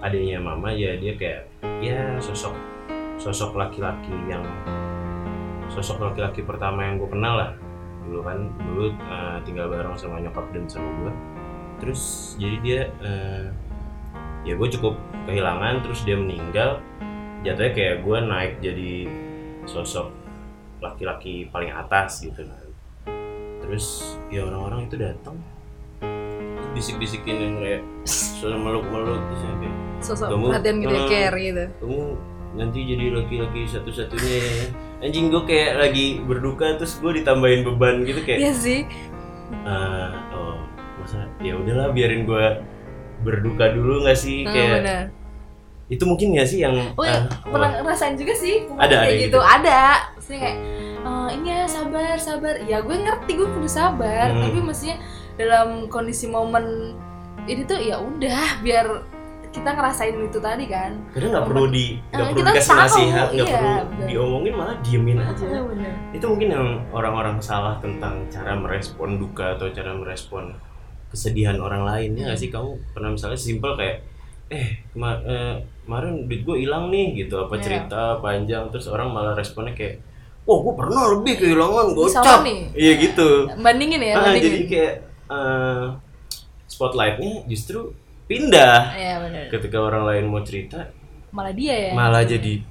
adiknya 0.00 0.40
mama 0.40 0.72
ya 0.72 0.96
dia 0.96 1.12
kayak 1.12 1.44
ya 1.78 2.16
sosok 2.18 2.56
sosok 3.20 3.52
laki-laki 3.52 4.16
yang 4.26 4.40
sosok 5.68 6.00
laki-laki 6.00 6.40
pertama 6.40 6.88
yang 6.88 6.96
gue 6.96 7.06
kenal 7.06 7.36
lah 7.36 7.52
dulu 8.06 8.20
kan 8.24 8.38
dulu 8.58 8.84
eh, 8.92 9.38
tinggal 9.44 9.66
bareng 9.68 9.96
sama 9.96 10.20
nyokap 10.20 10.46
dan 10.52 10.64
sama 10.66 10.88
gue 11.04 11.12
terus 11.80 12.34
jadi 12.36 12.56
dia 12.60 12.80
eh, 13.00 13.44
ya 14.44 14.56
gue 14.56 14.68
cukup 14.72 14.96
kehilangan 15.28 15.84
terus 15.84 16.00
dia 16.04 16.16
meninggal. 16.16 16.80
Jatuhnya 17.40 17.72
kayak 17.72 17.96
gue 18.04 18.18
naik 18.20 18.52
jadi 18.60 18.92
sosok 19.64 20.12
laki-laki 20.80 21.48
paling 21.48 21.72
atas 21.72 22.20
gitu 22.20 22.44
kan. 22.44 22.68
Terus 23.64 24.16
ya 24.28 24.44
orang-orang 24.44 24.88
itu 24.88 24.96
datang. 25.00 25.36
Bisik-bisikin 26.76 27.36
yang 27.36 27.54
kayak 27.60 27.82
meluk-meluk 28.60 29.20
yang 29.20 29.56
kayak 29.60 29.76
sosok 30.00 30.28
Kamu- 30.32 30.52
perhatian 30.52 30.76
gitu 30.80 30.94
ya 30.96 31.00
eh, 31.00 31.08
care 31.08 31.36
gitu. 31.36 31.64
kamu 31.84 32.00
nanti 32.50 32.78
jadi 32.82 33.04
laki-laki 33.14 33.60
satu-satunya 33.68 34.36
ya 34.40 34.64
anjing 35.00 35.28
gue 35.28 35.42
kayak 35.42 35.72
lagi 35.78 36.20
berduka 36.20 36.76
terus 36.76 36.96
gue 36.96 37.20
ditambahin 37.20 37.64
beban 37.64 38.04
gitu 38.04 38.20
kayak 38.20 38.38
iya 38.38 38.52
sih 38.52 38.80
"Ah, 39.64 40.12
oh 40.30 40.60
masa 40.96 41.24
ya 41.40 41.56
udahlah 41.56 41.90
biarin 41.90 42.22
gue 42.22 42.46
berduka 43.20 43.68
dulu 43.70 44.04
nggak 44.04 44.14
sih 44.14 44.44
Nah, 44.44 44.52
kayak 44.52 44.76
benar. 44.78 45.04
itu 45.88 46.04
mungkin 46.04 46.28
nggak 46.32 46.46
sih 46.46 46.58
yang 46.60 46.76
Oh 46.94 47.02
ah, 47.02 47.26
pernah 47.42 47.68
apa? 47.70 47.82
ngerasain 47.82 48.14
juga 48.14 48.32
sih 48.32 48.64
Ada, 48.70 48.76
kayak 48.78 49.00
ada 49.02 49.10
gitu. 49.10 49.24
gitu. 49.26 49.38
Ada. 49.40 49.80
Maksudnya 50.14 50.40
kayak 50.40 50.58
"Eh, 51.00 51.28
ini 51.32 51.48
ya 51.48 51.60
sabar, 51.64 52.14
sabar. 52.16 52.54
Ya 52.62 52.78
gue 52.78 52.92
ngerti 52.94 53.32
gue 53.34 53.48
kudu 53.50 53.64
sabar, 53.66 54.28
Hmm. 54.28 54.40
tapi 54.42 54.58
mestinya 54.60 54.96
dalam 55.34 55.68
kondisi 55.86 56.28
momen 56.28 56.92
ini 57.44 57.64
tuh 57.64 57.80
ya 57.80 57.96
udah 57.96 58.60
biar 58.60 58.86
kita 59.50 59.66
ngerasain 59.68 60.14
itu 60.16 60.38
tadi 60.38 60.64
kan. 60.64 60.94
kadang 61.10 61.30
nggak 61.32 61.42
perlu 61.44 61.64
di 61.68 61.98
nggak 62.06 62.16
Ah, 62.16 62.30
perlu 62.30 62.38
dikasih 62.40 62.68
tahu, 62.68 62.80
nasihat 62.80 63.28
nggak 63.28 63.34
iya, 63.40 63.52
perlu 63.52 63.74
benar. 63.90 64.06
diomongin 64.06 64.54
malah 64.54 64.76
diemin 64.80 65.18
aja 65.18 65.44
Iya 65.44 65.60
benar. 65.60 65.92
itu 66.12 66.24
mungkin 66.24 66.48
yang 66.48 66.66
orang-orang 66.90 67.36
salah 67.40 67.74
tentang 67.76 68.14
cara 68.28 68.52
merespon 68.54 69.18
duka 69.18 69.46
atau 69.52 69.66
cara 69.68 69.90
merespon 69.92 70.54
kesedihan 71.08 71.58
orang 71.58 71.82
lain 71.82 72.10
ya 72.14 72.24
nggak 72.24 72.38
sih 72.38 72.48
kamu 72.48 72.78
pernah 72.88 73.10
misalnya 73.10 73.34
simpel 73.36 73.74
kayak 73.74 74.06
eh, 74.48 74.68
kema- 74.88 75.18
eh, 75.20 75.54
kemarin 75.80 76.24
duit 76.24 76.40
gue 76.40 76.56
hilang 76.60 76.86
nih 76.88 77.06
gitu 77.20 77.34
apa 77.40 77.54
Iya. 77.54 77.62
cerita 77.62 78.02
panjang 78.18 78.64
terus 78.68 78.86
orang 78.86 79.08
malah 79.08 79.34
responnya 79.34 79.70
kayak 79.72 79.98
wah 80.42 80.58
gue 80.60 80.74
pernah 80.76 81.02
lebih 81.12 81.34
kehilangan 81.36 81.86
gocap 81.92 82.46
iya 82.72 82.92
gitu 82.96 83.50
Bandingin 83.56 83.98
ya, 84.00 84.14
Ah, 84.14 84.22
bandingin. 84.24 84.46
jadi 84.46 84.60
kayak 84.64 84.94
eh, 85.28 85.84
spotlightnya 86.64 87.42
justru 87.46 87.90
pindah 88.30 88.94
Iya 88.94 89.14
benar. 89.26 89.44
ketika 89.50 89.78
orang 89.82 90.06
lain 90.06 90.24
mau 90.30 90.40
cerita 90.40 90.86
Malah 91.34 91.50
dia 91.50 91.74
ya. 91.74 91.92
malah 91.92 92.22
jadi 92.22 92.62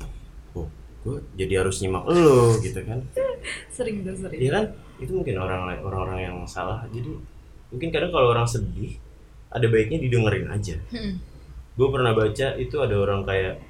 oh 0.55 0.67
gue 1.03 1.19
jadi 1.35 1.59
harus 1.59 1.83
nyimak 1.83 2.07
lo 2.07 2.55
gitu 2.59 2.79
kan 2.83 3.03
sering 3.75 4.03
tuh 4.03 4.15
sering. 4.15 4.39
Iya 4.39 4.51
kan? 4.51 4.65
Itu 4.99 5.15
mungkin 5.15 5.35
orang 5.39 5.61
lain 5.63 5.79
orang-orang 5.79 6.19
yang 6.21 6.37
salah. 6.43 6.83
Jadi 6.91 7.07
mungkin 7.71 7.87
kadang 7.87 8.11
kalau 8.11 8.35
orang 8.35 8.43
sedih 8.43 8.99
ada 9.47 9.63
baiknya 9.65 10.03
didengerin 10.03 10.51
aja. 10.51 10.75
Hmm. 10.91 11.23
Gue 11.79 11.87
pernah 11.87 12.11
baca 12.11 12.47
itu 12.59 12.75
ada 12.83 12.95
orang 12.99 13.23
kayak 13.23 13.63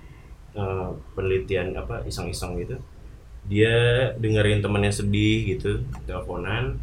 eh, 0.57 0.89
penelitian 1.13 1.77
apa 1.77 2.01
iseng-iseng 2.09 2.57
gitu. 2.57 2.81
Dia 3.45 3.73
dengerin 4.17 4.65
temannya 4.65 4.89
sedih 4.89 5.53
gitu, 5.53 5.85
teleponan 6.09 6.81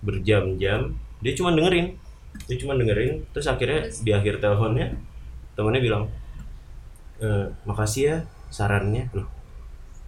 berjam-jam. 0.00 0.94
Dia 1.18 1.32
cuma 1.34 1.50
dengerin. 1.50 1.98
Dia 2.42 2.56
cuma 2.56 2.74
dengerin 2.74 3.22
terus 3.30 3.46
akhirnya 3.46 3.86
Terus? 3.86 4.02
di 4.02 4.10
akhir 4.10 4.34
teleponnya 4.38 4.88
temannya 5.52 5.80
bilang 5.80 6.04
"Eh, 7.18 7.46
makasih 7.62 8.02
ya 8.02 8.16
sarannya 8.48 9.06
loh 9.12 9.28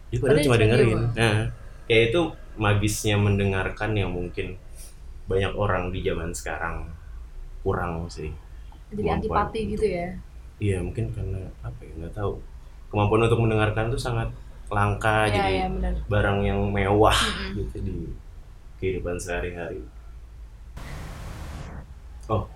dia 0.08 0.18
padahal 0.18 0.42
cuma 0.42 0.56
dengerin 0.56 0.98
nah 1.12 1.46
kayak 1.84 2.10
itu 2.10 2.20
magisnya 2.54 3.16
mendengarkan 3.16 3.90
yang 3.92 4.10
mungkin 4.10 4.56
banyak 5.24 5.52
orang 5.52 5.88
di 5.88 6.00
zaman 6.00 6.30
sekarang 6.30 6.84
kurang 7.60 8.04
sih 8.08 8.28
Jadi 8.90 9.00
antipati 9.10 9.58
untuk- 9.60 9.72
gitu 9.74 9.86
ya. 9.90 10.08
iya 10.58 10.78
mungkin 10.78 11.10
karena 11.10 11.40
apa 11.60 11.80
ya 11.80 11.92
nggak 11.98 12.14
tahu 12.14 12.38
kemampuan 12.88 13.26
untuk 13.26 13.40
mendengarkan 13.40 13.88
tuh 13.88 13.98
sangat 13.98 14.28
langka 14.68 15.26
Iya, 15.26 15.34
jadi 15.34 15.52
benar. 15.68 15.94
barang 16.06 16.38
yang 16.42 16.60
mewah 16.68 17.14
Mm-mm. 17.14 17.58
gitu 17.58 17.76
di 17.80 17.96
kehidupan 18.76 19.16
sehari-hari 19.16 19.82
oh 22.30 22.48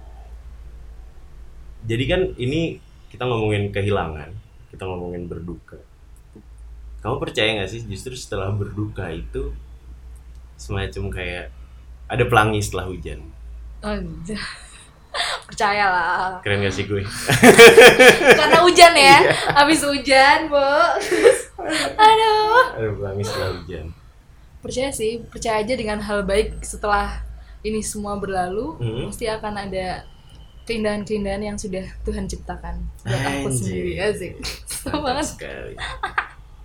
jadi 1.84 2.04
kan 2.08 2.20
ini 2.36 2.82
kita 3.08 3.24
ngomongin 3.24 3.72
kehilangan 3.72 4.30
kita 4.74 4.84
ngomongin 4.84 5.28
berduka 5.28 5.80
kamu 6.98 7.16
percaya 7.22 7.48
nggak 7.58 7.70
sih 7.70 7.82
justru 7.86 8.12
setelah 8.18 8.50
berduka 8.50 9.06
itu 9.08 9.54
semacam 10.58 11.04
kayak 11.14 11.46
ada 12.10 12.24
pelangi 12.26 12.60
setelah 12.60 12.90
hujan 12.90 13.22
Anjay. 13.78 14.34
Percayalah. 15.48 16.42
keren 16.44 16.60
gak 16.66 16.74
sih 16.74 16.84
gue 16.84 17.00
Karena 18.38 18.60
hujan 18.60 18.92
ya. 18.92 19.18
Iya. 19.24 19.34
Habis 19.56 19.80
hujan, 19.86 20.50
Bu. 20.52 20.58
Aduh. 22.06 22.64
ada 22.76 22.90
pelangi 22.92 23.24
setelah 23.24 23.50
hujan 23.56 23.86
Percaya 24.60 24.90
sih, 24.90 25.22
percaya 25.30 25.62
aja 25.62 25.74
dengan 25.78 26.02
hal 26.02 26.26
baik 26.26 26.60
setelah 26.60 27.22
ini 27.68 27.80
semua 27.80 28.16
berlalu, 28.16 28.76
Hmm. 28.76 29.06
pasti 29.06 29.26
akan 29.26 29.54
ada 29.58 30.02
keindahan-keindahan 30.64 31.42
yang 31.42 31.56
sudah 31.56 31.84
Tuhan 32.02 32.24
ciptakan 32.24 32.76
buat 33.00 33.22
aku 33.24 33.48
sendiri 33.50 33.96
asik. 34.02 34.32
Banget. 34.84 35.24
sekali. 35.32 35.74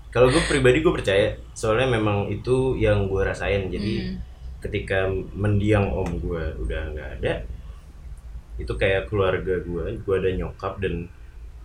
Kalau 0.10 0.28
gue 0.28 0.44
pribadi 0.46 0.80
gue 0.80 0.94
percaya, 0.94 1.28
soalnya 1.52 1.90
memang 1.90 2.28
itu 2.28 2.76
yang 2.76 3.08
gue 3.08 3.22
rasain. 3.22 3.68
Jadi 3.68 3.94
Hmm. 4.04 4.16
ketika 4.60 5.08
mendiang 5.34 5.88
om 5.88 6.08
gue 6.18 6.44
udah 6.60 6.82
nggak 6.92 7.10
ada, 7.20 7.34
itu 8.56 8.74
kayak 8.74 9.08
keluarga 9.08 9.60
gue, 9.60 9.86
gue 9.98 10.16
ada 10.16 10.30
nyokap 10.32 10.78
dan 10.78 11.10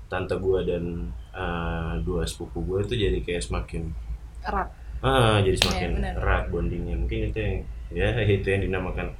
tante 0.09 0.35
gue 0.35 0.61
dan 0.65 0.85
uh, 1.31 2.01
dua 2.01 2.25
sepupu 2.25 2.65
gue 2.65 2.79
itu 2.81 2.95
jadi 2.97 3.19
kayak 3.21 3.45
semakin 3.45 3.93
Erat. 4.41 4.73
ah 4.99 5.37
jadi 5.39 5.53
semakin 5.55 5.91
benar. 6.01 6.13
erat 6.17 6.45
bondingnya 6.49 6.97
mungkin 6.97 7.29
itu 7.29 7.37
yang 7.37 7.55
ya 7.93 8.09
itu 8.19 8.49
yang 8.49 8.63
dinamakan 8.65 9.13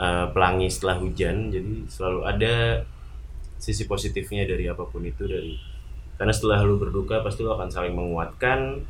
eh, 0.00 0.26
pelangi 0.32 0.66
setelah 0.72 0.96
hujan 0.98 1.52
jadi 1.52 1.72
selalu 1.86 2.20
ada 2.24 2.54
sisi 3.60 3.84
positifnya 3.84 4.48
dari 4.48 4.64
apa 4.66 4.88
pun 4.88 5.04
itu 5.04 5.28
dari 5.28 5.54
karena 6.16 6.32
setelah 6.32 6.64
lu 6.64 6.80
berduka 6.80 7.20
pasti 7.20 7.44
lu 7.44 7.52
akan 7.52 7.68
saling 7.68 7.92
menguatkan 7.92 8.80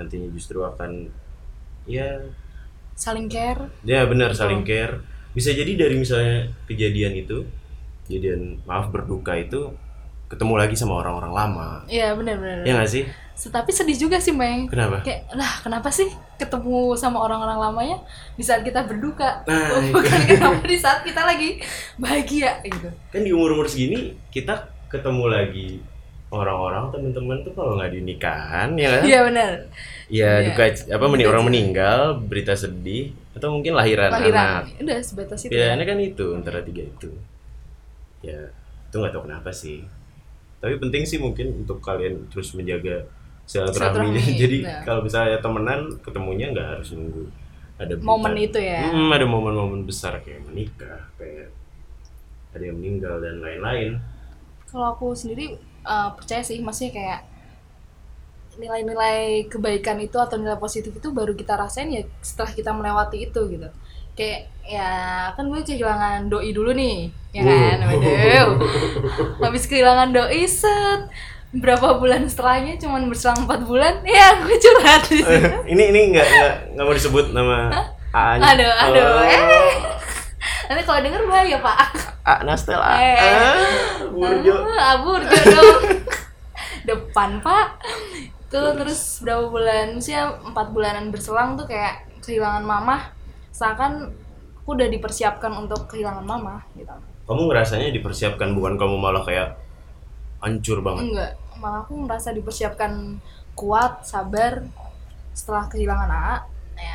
nantinya 0.00 0.28
justru 0.32 0.64
akan 0.64 1.12
ya 1.84 2.20
saling 3.00 3.32
care. 3.32 3.72
Ya 3.80 4.04
benar 4.04 4.36
saling 4.36 4.60
care. 4.60 5.00
Bisa 5.32 5.56
jadi 5.56 5.72
dari 5.72 5.96
misalnya 5.96 6.52
kejadian 6.68 7.16
itu 7.16 7.48
kejadian 8.04 8.60
maaf 8.68 8.92
berduka 8.92 9.32
itu 9.40 9.72
ketemu 10.28 10.54
lagi 10.60 10.76
sama 10.76 11.00
orang-orang 11.00 11.32
lama. 11.32 11.68
Iya 11.88 12.12
benar-benar 12.12 12.60
ya 12.68 12.72
nggak 12.76 12.90
sih 12.92 13.04
tapi 13.48 13.72
sedih 13.72 13.96
juga 13.96 14.20
sih 14.20 14.36
Meng. 14.36 14.68
Kenapa? 14.68 15.00
Kayak 15.00 15.32
lah 15.32 15.64
kenapa 15.64 15.88
sih 15.88 16.12
ketemu 16.36 16.92
sama 17.00 17.24
orang-orang 17.24 17.56
lamanya 17.56 17.96
di 18.36 18.44
saat 18.44 18.60
kita 18.60 18.84
berduka? 18.84 19.40
Nah, 19.48 19.80
itu. 19.80 19.96
bukan 19.96 20.20
kenapa 20.36 20.60
di 20.68 20.76
saat 20.76 21.00
kita 21.00 21.24
lagi 21.24 21.64
bahagia 21.96 22.60
gitu. 22.60 22.92
Kan 23.08 23.24
di 23.24 23.32
umur 23.32 23.56
umur 23.56 23.64
segini 23.64 24.12
kita 24.28 24.68
ketemu 24.92 25.24
lagi 25.32 25.80
orang-orang 26.30 26.92
teman-teman 26.94 27.40
tuh 27.42 27.52
kalau 27.56 27.80
nggak 27.80 27.90
di 27.96 28.00
nikahan 28.04 28.76
ya 28.76 28.88
kan? 28.92 29.02
Iya 29.08 29.18
benar. 29.24 29.52
Ya 30.10 30.30
Iya. 30.44 30.52
duka 30.52 30.64
apa 31.00 31.04
meni 31.08 31.24
orang 31.24 31.44
meninggal 31.48 32.00
berita 32.20 32.52
sedih 32.52 33.16
atau 33.32 33.56
mungkin 33.56 33.72
lahiran, 33.72 34.10
anak. 34.10 34.20
Lahiran 34.20 34.62
udah 34.84 34.98
sebatas 35.00 35.48
itu. 35.48 35.54
Pilihannya 35.54 35.86
kan 35.88 35.98
itu 35.98 36.26
antara 36.36 36.60
tiga 36.60 36.84
itu. 36.84 37.10
Ya 38.20 38.52
itu 38.90 38.96
nggak 39.00 39.12
tahu 39.16 39.24
kenapa 39.24 39.50
sih. 39.54 39.86
Tapi 40.60 40.76
penting 40.76 41.08
sih 41.08 41.16
mungkin 41.16 41.64
untuk 41.64 41.80
kalian 41.80 42.28
terus 42.28 42.52
menjaga 42.52 43.06
Silaturahmi, 43.50 44.22
jadi 44.46 44.56
nah. 44.62 44.82
kalau 44.86 45.02
misalnya 45.02 45.42
temenan 45.42 45.90
ketemunya 46.06 46.54
nggak 46.54 46.68
harus 46.78 46.94
nunggu 46.94 47.26
ada 47.82 47.94
berita. 47.98 48.06
momen 48.06 48.34
itu 48.38 48.58
ya? 48.62 48.86
Hmm, 48.86 49.10
ada 49.10 49.26
momen-momen 49.26 49.82
besar 49.82 50.22
kayak 50.22 50.46
menikah 50.46 51.10
kayak 51.18 51.50
ada 52.54 52.62
yang 52.62 52.78
meninggal 52.78 53.18
dan 53.18 53.42
lain-lain. 53.42 53.98
Kalau 54.70 54.94
aku 54.94 55.18
sendiri 55.18 55.58
uh, 55.82 56.14
percaya 56.14 56.46
sih 56.46 56.62
maksudnya 56.62 56.94
kayak 56.94 57.20
nilai-nilai 58.54 59.50
kebaikan 59.50 59.98
itu 59.98 60.14
atau 60.14 60.38
nilai 60.38 60.58
positif 60.60 60.94
itu 60.94 61.10
baru 61.10 61.34
kita 61.34 61.58
rasain 61.58 61.90
ya 61.90 62.06
setelah 62.22 62.54
kita 62.54 62.70
melewati 62.70 63.26
itu 63.26 63.40
gitu. 63.50 63.66
Kayak 64.14 64.46
ya 64.62 64.90
kan 65.34 65.50
gue 65.50 65.58
kehilangan 65.66 66.30
doi 66.30 66.54
dulu 66.54 66.70
nih 66.70 67.10
ya 67.34 67.42
kan? 67.42 67.76
Waduh. 67.82 68.50
Habis 69.42 69.66
kehilangan 69.66 70.14
doi 70.14 70.46
set 70.46 71.10
berapa 71.50 71.98
bulan 71.98 72.30
setelahnya 72.30 72.78
cuman 72.78 73.10
berselang 73.10 73.42
empat 73.42 73.66
bulan 73.66 73.94
ya 74.06 74.38
gue 74.38 74.54
curhat 74.54 75.02
di 75.10 75.18
situ. 75.18 75.50
ini 75.66 75.82
ini 75.90 76.00
nggak 76.14 76.26
nggak 76.30 76.54
nggak 76.78 76.84
mau 76.86 76.94
disebut 76.94 77.34
nama 77.34 77.74
A-nya. 78.10 78.54
aduh 78.54 78.72
aduh 78.86 79.06
Oh. 79.10 79.22
eh 79.26 79.42
nanti 80.70 80.82
kalau 80.86 81.02
denger 81.02 81.22
bahaya 81.26 81.58
pak 81.58 81.78
A 82.20 82.46
Nastel 82.46 82.78
A. 82.78 82.94
Eh. 82.94 83.16
Ah, 83.18 83.58
Burjo. 84.06 84.54
Ah, 84.70 85.02
Burjo 85.02 85.34
dong. 85.34 85.82
Depan, 86.86 87.40
Pak. 87.40 87.80
Tuh 88.46 88.76
terus 88.76 89.18
berapa 89.24 89.48
bulan 89.48 89.98
sih 89.98 90.14
empat 90.20 90.70
bulanan 90.70 91.08
berselang 91.08 91.56
tuh 91.56 91.64
kayak 91.66 92.06
kehilangan 92.22 92.62
mama. 92.62 93.10
Seakan 93.50 94.12
aku 94.62 94.78
udah 94.78 94.86
dipersiapkan 94.86 95.50
untuk 95.54 95.88
kehilangan 95.90 96.22
mama 96.22 96.62
gitu. 96.76 96.92
Kamu 97.26 97.50
ngerasanya 97.50 97.90
dipersiapkan 97.90 98.54
bukan 98.54 98.78
kamu 98.78 98.94
malah 99.00 99.24
kayak 99.24 99.56
hancur 100.40 100.80
banget. 100.80 101.02
Enggak, 101.06 101.30
malah 101.56 101.80
aku 101.80 101.94
merasa 101.98 102.28
dipersiapkan 102.30 103.20
kuat, 103.52 104.02
sabar 104.02 104.64
setelah 105.30 105.64
kehilangan 105.66 106.08
AA. 106.08 106.36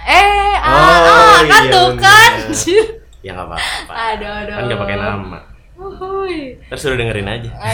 Eh, 0.05 0.53
AA, 0.55 0.65
Oh, 0.65 1.37
kan 1.45 1.63
iya 1.63 1.71
tuh 1.71 1.89
kan. 1.95 2.31
Ya 3.25 3.34
nggak 3.34 3.47
apa-apa. 3.47 3.93
aduh, 4.13 4.34
aduh. 4.36 4.53
Kan 4.53 4.63
nggak 4.65 4.81
pakai 4.81 4.97
nama. 4.97 5.39
Uhuy. 5.75 6.55
Terus 6.63 6.77
suruh 6.79 6.95
dengerin 6.95 7.25
aja. 7.27 7.49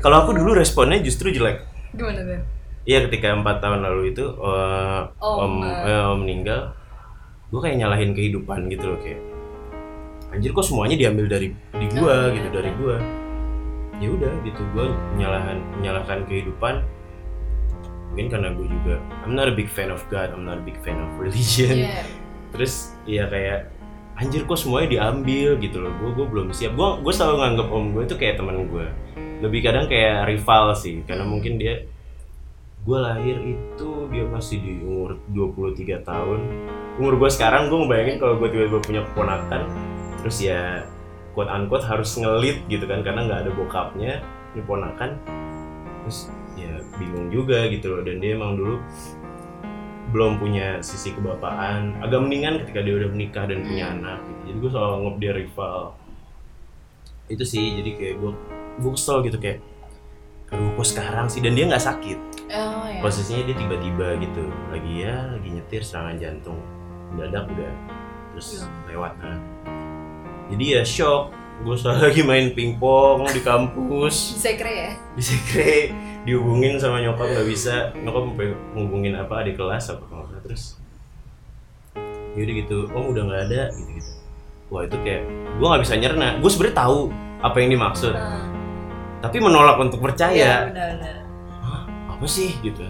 Kalau 0.00 0.16
aku 0.22 0.32
dulu 0.32 0.54
responnya 0.54 0.98
justru 0.98 1.28
jelek. 1.28 1.66
Gimana 1.92 2.22
tuh? 2.22 2.40
Iya 2.82 3.04
ketika 3.04 3.34
empat 3.34 3.60
tahun 3.60 3.84
lalu 3.84 4.10
itu 4.10 4.24
eh, 4.24 5.00
Oh, 5.18 5.44
om 5.44 5.60
enggak. 5.60 5.84
eh, 5.84 6.04
om 6.06 6.18
meninggal, 6.18 6.60
gue 7.48 7.60
kayak 7.60 7.76
nyalahin 7.76 8.14
kehidupan 8.14 8.70
gitu 8.70 8.88
loh 8.88 8.98
kayak. 8.98 9.20
Anjir 10.30 10.54
kok 10.54 10.62
semuanya 10.62 10.94
diambil 10.94 11.26
dari 11.26 11.50
di 11.54 11.86
gua 11.94 12.30
gitu 12.30 12.48
dari 12.54 12.70
gua. 12.78 12.96
Ya 13.98 14.08
udah 14.14 14.32
gitu 14.46 14.62
gua 14.72 14.94
menyalahkan 15.18 15.58
menyalahkan 15.82 16.18
kehidupan. 16.30 16.86
Mungkin 18.10 18.26
karena 18.26 18.50
gue 18.58 18.66
juga 18.66 18.98
I'm 19.22 19.38
not 19.38 19.46
a 19.46 19.54
big 19.54 19.70
fan 19.70 19.94
of 19.94 20.02
God, 20.10 20.34
I'm 20.34 20.42
not 20.42 20.58
a 20.58 20.64
big 20.66 20.74
fan 20.82 20.98
of 20.98 21.14
religion. 21.14 21.86
Iya. 21.86 22.02
Terus 22.50 22.98
ya 23.06 23.30
kayak 23.30 23.70
anjir 24.18 24.42
kok 24.50 24.58
semuanya 24.58 24.90
diambil 24.90 25.54
gitu 25.62 25.78
loh. 25.78 25.94
Gue 26.02 26.10
gue 26.18 26.26
belum 26.26 26.50
siap. 26.50 26.74
Gue 26.74 26.98
gue 27.06 27.12
selalu 27.14 27.36
nganggap 27.38 27.68
om 27.70 27.94
gue 27.94 28.02
itu 28.10 28.16
kayak 28.18 28.42
teman 28.42 28.66
gue. 28.66 28.86
Lebih 29.46 29.60
kadang 29.62 29.86
kayak 29.86 30.26
rival 30.26 30.74
sih 30.74 31.06
karena 31.06 31.22
mungkin 31.22 31.62
dia 31.62 31.86
gue 32.80 32.98
lahir 32.98 33.36
itu 33.44 34.08
dia 34.08 34.24
masih 34.24 34.56
di 34.56 34.80
umur 34.80 35.20
23 35.36 36.00
tahun 36.00 36.40
umur 36.96 37.20
gue 37.20 37.28
sekarang 37.28 37.68
gue 37.68 37.76
ngebayangin 37.76 38.16
kalau 38.16 38.40
gue 38.40 38.48
tiba-tiba 38.48 38.80
punya 38.80 39.00
keponakan 39.04 39.68
terus 40.20 40.38
ya 40.44 40.84
quote 41.32 41.50
unquote 41.50 41.86
harus 41.86 42.10
ngelit 42.18 42.66
gitu 42.66 42.84
kan 42.84 43.00
karena 43.00 43.26
nggak 43.26 43.40
ada 43.48 43.50
bokapnya 43.54 44.12
ini 44.54 44.62
ponakan. 44.66 45.16
Terus 46.04 46.28
ya 46.58 46.80
bingung 46.98 47.30
juga 47.30 47.70
gitu 47.70 47.96
loh 47.96 48.02
dan 48.02 48.18
dia 48.18 48.36
emang 48.36 48.58
dulu 48.58 48.76
belum 50.10 50.42
punya 50.42 50.82
sisi 50.82 51.14
kebapaan. 51.14 52.02
Agak 52.02 52.20
mendingan 52.26 52.66
ketika 52.66 52.82
dia 52.82 52.94
udah 52.98 53.08
menikah 53.14 53.44
dan 53.46 53.62
punya 53.62 53.94
anak 53.94 54.18
gitu. 54.26 54.40
jadi 54.50 54.56
gue 54.58 54.70
selalu 54.74 54.92
anggap 54.98 55.16
dia 55.22 55.32
rival. 55.38 55.80
Itu 57.30 57.44
sih 57.46 57.64
jadi 57.78 57.90
kayak 57.94 58.14
gue 58.18 58.32
gue 58.80 58.92
kesel 58.96 59.22
gitu 59.22 59.38
kayak 59.38 59.58
aduh 60.50 60.74
kok 60.74 60.88
sekarang 60.90 61.26
sih? 61.30 61.38
Dan 61.38 61.54
dia 61.54 61.70
nggak 61.70 61.84
sakit. 61.84 62.18
Oh 62.50 62.86
ya. 62.90 62.98
posisinya 62.98 63.46
dia 63.46 63.56
tiba-tiba 63.56 64.18
gitu. 64.18 64.44
Lagi 64.74 64.92
ya 65.06 65.14
lagi 65.30 65.48
nyetir 65.54 65.82
serangan 65.86 66.18
jantung 66.18 66.58
mendadak 67.14 67.46
udah. 67.46 67.72
Terus 68.34 68.66
lewat 68.90 69.14
nah 69.22 69.38
jadi 70.50 70.64
ya 70.80 70.82
shock. 70.82 71.32
Gue 71.60 71.76
selalu 71.76 72.00
lagi 72.08 72.22
main 72.24 72.46
pingpong 72.56 73.28
di 73.30 73.40
kampus. 73.44 74.40
Bisa 74.40 74.56
keren 74.56 74.76
ya? 74.76 74.92
bisa 75.14 75.34
kre. 75.52 75.92
Dihubungin 76.24 76.80
sama 76.80 77.00
nyokap 77.04 77.30
nggak 77.30 77.48
bisa. 77.48 77.92
Nyokap 78.00 78.22
sampai 78.32 78.48
ngubungin 78.76 79.14
apa 79.16 79.44
adik 79.44 79.60
kelas 79.60 79.92
apa 79.92 80.04
nggak 80.08 80.26
salah. 80.28 80.42
terus 80.44 80.64
yaudah 82.34 82.54
gitu. 82.64 82.78
Om 82.90 83.04
udah 83.12 83.22
nggak 83.28 83.42
ada 83.50 83.62
gitu 83.74 83.90
gitu 84.00 84.20
wah 84.70 84.86
itu 84.86 84.96
kayak 85.02 85.22
gue 85.58 85.66
nggak 85.66 85.82
bisa 85.82 85.94
nyerna. 85.98 86.28
Gue 86.38 86.50
sebenarnya 86.50 86.76
tahu 86.78 86.98
apa 87.42 87.56
yang 87.58 87.70
dimaksud. 87.74 88.14
Nah, 88.14 88.46
tapi 89.20 89.36
menolak 89.42 89.76
untuk 89.76 90.00
percaya. 90.00 90.70
Hah, 91.60 91.82
apa 92.16 92.26
sih? 92.30 92.54
Gitu. 92.62 92.86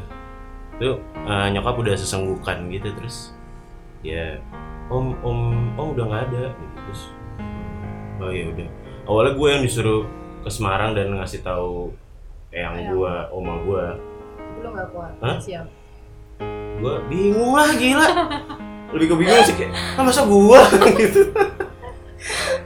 Tuh 0.79 1.01
eh, 1.01 1.47
nyokap 1.57 1.75
udah 1.81 1.97
sesenggukan 1.97 2.69
gitu. 2.71 2.93
Terus 2.95 3.33
ya 4.05 4.39
om 4.93 5.17
om 5.25 5.39
om 5.75 5.87
udah 5.97 6.05
nggak 6.07 6.23
ada 6.31 6.45
gitu. 6.53 6.77
Terus 6.87 7.03
oh 8.21 8.31
ya 8.31 8.45
udah 8.49 8.69
awalnya 9.05 9.33
gue 9.35 9.49
yang 9.51 9.63
disuruh 9.63 10.01
ke 10.41 10.49
Semarang 10.49 10.93
dan 10.93 11.13
ngasih 11.13 11.41
tahu 11.41 11.93
yang 12.51 12.73
Ayang. 12.75 12.93
gue 12.93 13.13
oma 13.31 13.55
gue 13.63 13.85
Belum 14.57 14.73
gak 14.75 14.89
kuat. 14.91 15.13
Hah? 15.21 15.37
Siap. 15.39 15.67
gue 16.77 16.95
bingung 17.07 17.53
lah 17.53 17.69
gila 17.75 18.09
lebih 18.93 19.07
ke 19.07 19.17
bingung 19.17 19.43
sih 19.43 19.55
kayak 19.55 19.73
ah 19.95 20.03
masa 20.03 20.25
gue 20.25 20.61
gitu 21.01 21.21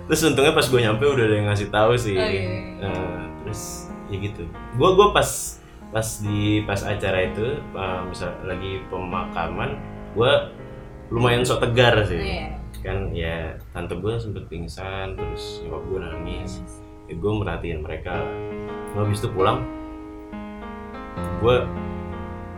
terus 0.05 0.21
untungnya 0.23 0.53
pas 0.53 0.63
gue 0.65 0.81
nyampe 0.81 1.03
udah 1.03 1.25
ada 1.25 1.35
yang 1.35 1.47
ngasih 1.49 1.69
tahu 1.69 1.95
sih 1.95 2.15
Oh, 2.15 2.23
iya. 2.23 2.79
Eh, 2.81 3.19
terus 3.43 3.63
ya 4.07 4.17
gitu 4.17 4.47
gue 4.47 4.89
gue 4.91 5.07
pas 5.11 5.29
pas 5.91 6.07
di 6.21 6.41
pas 6.63 6.81
acara 6.81 7.19
itu 7.25 7.45
eh, 7.59 8.01
misal 8.05 8.31
lagi 8.43 8.83
pemakaman 8.87 9.75
gue 10.13 10.33
lumayan 11.11 11.43
sok 11.43 11.63
tegar 11.63 11.99
sih 12.05 12.19
Iya. 12.19 12.47
Kan 12.85 13.09
ya 13.11 13.57
tante 13.73 13.97
gue 13.97 14.13
sempet 14.15 14.45
pingsan 14.47 15.17
terus 15.17 15.65
nyokap 15.65 15.83
gue 15.83 15.99
nangis 16.01 16.61
ya 17.05 17.15
gue 17.15 17.33
merhatiin 17.33 17.81
mereka 17.81 18.21
Lalu 18.93 19.09
habis 19.09 19.19
itu 19.19 19.31
pulang 19.31 19.59
gue 21.41 21.57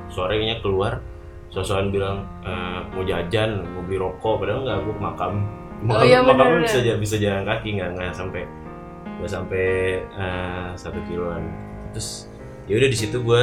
sorenya 0.09 0.59
keluar 0.61 1.03
sosokan 1.49 1.89
bilang 1.89 2.17
eh, 2.43 2.81
mau 2.89 3.03
jajan 3.03 3.65
mau 3.65 3.83
beli 3.83 3.97
rokok 3.97 4.43
padahal 4.43 4.61
nggak 4.63 4.79
gue 4.81 4.95
ke 4.95 5.03
makam 5.03 5.35
Oh 5.77 5.93
makam 5.93 6.05
iya, 6.05 6.19
makamnya 6.19 6.33
bener-bener. 6.57 6.65
bisa 6.65 6.79
ja- 6.81 6.99
bisa 6.99 7.17
jalan 7.17 7.43
kaki 7.45 7.69
nggak 7.77 7.91
nggak 7.93 8.11
sampai 8.11 8.43
nggak 9.17 9.31
sampai 9.31 9.67
eh, 10.03 10.69
satu 10.75 10.99
kiloan 11.05 11.43
terus 11.91 12.27
ya 12.65 12.75
udah 12.75 12.89
di 12.89 12.99
situ 12.99 13.19
gue 13.19 13.43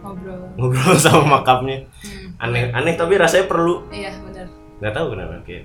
Ngobrol. 0.00 0.40
ngobrol 0.56 0.96
sama 1.02 1.24
makamnya 1.34 1.84
Hmm. 2.00 2.36
aneh 2.42 2.68
aneh 2.70 2.94
tapi 2.94 3.14
rasanya 3.14 3.46
perlu 3.46 3.84
Iya, 3.88 4.12
benar. 4.20 4.46
nggak 4.76 4.92
tahu 4.92 5.06
kenapa 5.12 5.34
kayak 5.42 5.64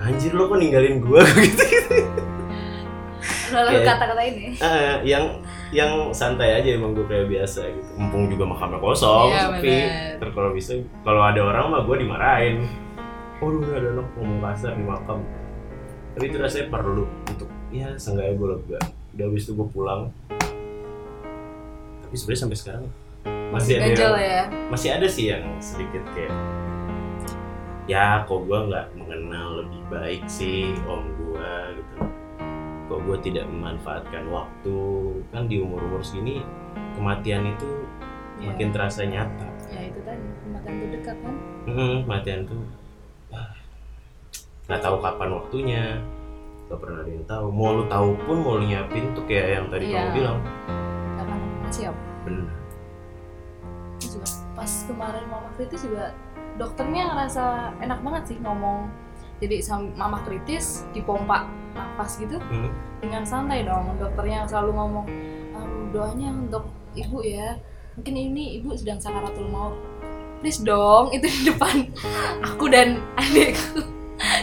anjir 0.00 0.30
lo 0.30 0.46
kok 0.46 0.56
ninggalin 0.56 0.98
gue 0.98 1.20
gitu 1.44 1.62
gitu. 1.64 1.94
Lalu 3.48 3.68
Kayak- 3.74 3.86
kata-kata 3.88 4.22
ini 4.22 4.44
Eh, 4.54 4.94
yang 5.04 5.24
yang 5.68 5.92
santai 6.10 6.54
aja 6.54 6.68
emang 6.70 6.92
gue 6.92 7.04
kayak 7.04 7.28
biasa 7.28 7.64
gitu. 7.66 7.88
Mumpung 7.94 8.28
juga 8.28 8.44
makamnya 8.46 8.78
kosong 8.78 9.28
Iya, 9.28 9.42
sepi. 9.50 9.76
kalau 10.30 10.50
bisa 10.50 10.72
kalau 11.02 11.20
ada 11.20 11.40
orang 11.42 11.64
mah 11.68 11.82
gue 11.82 11.96
dimarahin. 11.98 12.56
Oh 13.38 13.54
udah 13.54 13.70
ada 13.72 13.88
anak 13.92 14.08
ngomong 14.14 14.40
kasar 14.42 14.72
di 14.72 14.82
makam. 14.82 15.18
Tapi 16.10 16.24
itu 16.26 16.36
rasanya 16.36 16.66
perlu 16.68 17.04
untuk 17.24 17.48
ya 17.68 17.94
seenggaknya 17.94 18.34
gue 18.34 18.48
lega. 18.50 18.78
Udah 19.12 19.24
habis 19.24 19.42
itu 19.44 19.52
gue 19.54 19.68
pulang. 19.68 20.02
Tapi 22.02 22.14
sebenarnya 22.14 22.42
sampai 22.42 22.56
sekarang 22.56 22.84
masih 23.48 23.72
ada 23.74 23.86
yang- 23.86 24.16
ya? 24.18 24.44
masih 24.68 24.88
ada 24.90 25.06
sih 25.06 25.24
yang 25.26 25.42
sedikit 25.58 26.00
kayak 26.12 26.32
ya 27.88 28.22
kok 28.22 28.44
gue 28.44 28.58
nggak 28.68 28.86
mengenal 28.94 29.64
lebih 29.64 29.80
baik 29.88 30.22
sih 30.28 30.76
om 30.84 31.02
gue 31.16 31.50
gitu. 31.74 31.96
Kok 32.88 33.00
gue 33.04 33.16
tidak 33.24 33.48
memanfaatkan 33.48 34.28
waktu. 34.28 34.78
Kan 35.32 35.48
di 35.48 35.60
umur 35.60 35.80
umur 35.82 36.04
segini 36.04 36.44
kematian 36.94 37.48
itu 37.48 37.70
Iya. 38.38 38.54
makin 38.54 38.68
terasa 38.70 39.02
nyata. 39.02 39.48
Ya 39.66 39.90
itu 39.90 39.98
tadi 40.06 40.22
kematian 40.46 40.74
itu 40.76 40.86
dekat 40.94 41.16
kan? 41.18 41.34
Hmm, 41.66 41.96
kematian 42.06 42.40
tuh 42.46 42.62
ah, 43.28 43.50
nggak 44.68 44.80
tahu 44.80 44.96
kapan 45.00 45.28
waktunya. 45.34 45.84
Nggak 46.68 46.78
pernah 46.78 46.98
ada 47.00 47.10
yang 47.10 47.26
tahu. 47.26 47.46
Mau 47.48 47.70
lu 47.72 47.84
tahu 47.88 48.08
pun 48.22 48.36
mau 48.44 48.54
lu 48.60 48.68
nyiapin 48.68 49.16
tuh 49.16 49.24
kayak 49.24 49.46
yang 49.58 49.66
tadi 49.66 49.84
Iya. 49.88 49.96
kamu 49.98 50.10
bilang. 50.14 50.38
Pernah 51.16 51.38
siap? 51.72 51.96
Juga 53.98 54.26
pas 54.54 54.72
kemarin 54.86 55.24
mama 55.26 55.48
kritis 55.54 55.82
juga 55.82 56.14
dokternya 56.58 57.08
ngerasa 57.08 57.44
enak 57.78 58.02
banget 58.02 58.22
sih 58.28 58.38
ngomong. 58.38 58.90
Jadi 59.38 59.62
sam- 59.62 59.94
mama 59.94 60.18
kritis 60.22 60.82
dipompa 60.90 61.46
nafas 61.72 62.18
gitu 62.18 62.42
Hmm. 62.42 62.74
dengan 62.98 63.22
santai 63.22 63.62
dong. 63.62 63.94
Dokternya 63.96 64.42
selalu 64.44 64.70
ngomong 64.74 65.06
"Em, 65.54 65.72
doanya 65.88 66.28
untuk 66.28 66.66
ibu 66.92 67.22
ya. 67.22 67.54
Mungkin 67.94 68.14
ini 68.14 68.58
ibu 68.58 68.74
sedang 68.74 68.98
sakaratul 68.98 69.48
maut 69.48 69.74
please 70.38 70.62
dong 70.62 71.10
itu 71.10 71.26
di 71.26 71.50
depan 71.50 71.90
aku 72.46 72.70
dan 72.70 73.02
adekku 73.18 73.82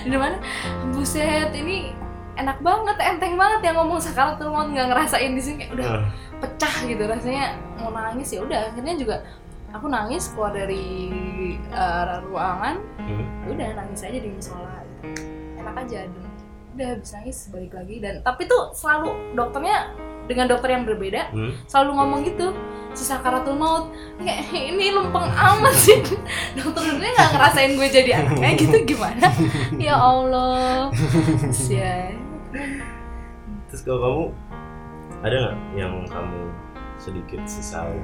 di 0.04 0.12
depan 0.12 0.44
buset 0.92 1.56
ini 1.56 1.96
enak 2.36 2.60
banget 2.60 3.00
enteng 3.00 3.40
banget 3.40 3.64
yang 3.64 3.80
ngomong 3.80 3.96
sakaratul 3.96 4.52
maut 4.52 4.68
nggak 4.68 4.92
ngerasain 4.92 5.32
di 5.32 5.40
sini. 5.40 5.56
Kayak 5.58 5.72
udah 5.72 5.88
Ah, 5.88 6.04
pecah 6.36 6.76
gitu 6.84 7.04
rasanya 7.08 7.46
mau 7.80 7.92
nangis 7.92 8.28
ya 8.28 8.44
udah. 8.44 8.72
Akhirnya 8.72 8.96
juga 8.96 9.16
aku 9.76 9.92
nangis 9.92 10.32
keluar 10.32 10.56
dari 10.56 11.12
uh, 11.76 12.24
ruangan 12.32 12.80
hmm. 13.04 13.52
udah 13.52 13.70
nangis 13.76 14.08
aja 14.08 14.20
di 14.24 14.30
musola. 14.32 14.80
Gitu. 15.04 15.22
enak 15.60 15.76
aja 15.86 16.00
dan 16.08 16.24
udah 16.76 16.88
habis 16.96 17.12
nangis 17.12 17.38
balik 17.52 17.74
lagi. 17.76 17.96
Dan 18.00 18.16
tapi 18.24 18.48
tuh 18.48 18.72
selalu 18.72 19.36
dokternya 19.36 19.92
dengan 20.26 20.50
dokter 20.50 20.74
yang 20.74 20.88
berbeda 20.90 21.30
Hmm. 21.30 21.54
selalu 21.70 21.92
ngomong 22.02 22.20
gitu 22.26 22.48
si 22.96 23.04
sakaratul 23.04 23.60
maut. 23.60 23.92
Kayak 24.18 24.48
ini 24.56 24.96
lempeng 24.96 25.28
amat 25.28 25.76
sih. 25.76 26.00
Dokternya 26.58 27.12
nggak 27.12 27.30
ngerasain 27.36 27.72
gue 27.76 27.88
jadi 27.92 28.12
anaknya 28.24 28.52
gitu 28.64 28.78
gimana? 28.88 29.28
Ya 29.76 30.00
allah. 30.00 30.88
Ya 31.68 32.16
Terus 33.68 33.82
kalau 33.84 34.00
kamu 34.00 34.24
ada 35.28 35.36
nggak 35.36 35.58
yang 35.76 35.94
kamu 36.08 36.42
sedikit 36.96 37.44
sesali 37.44 38.00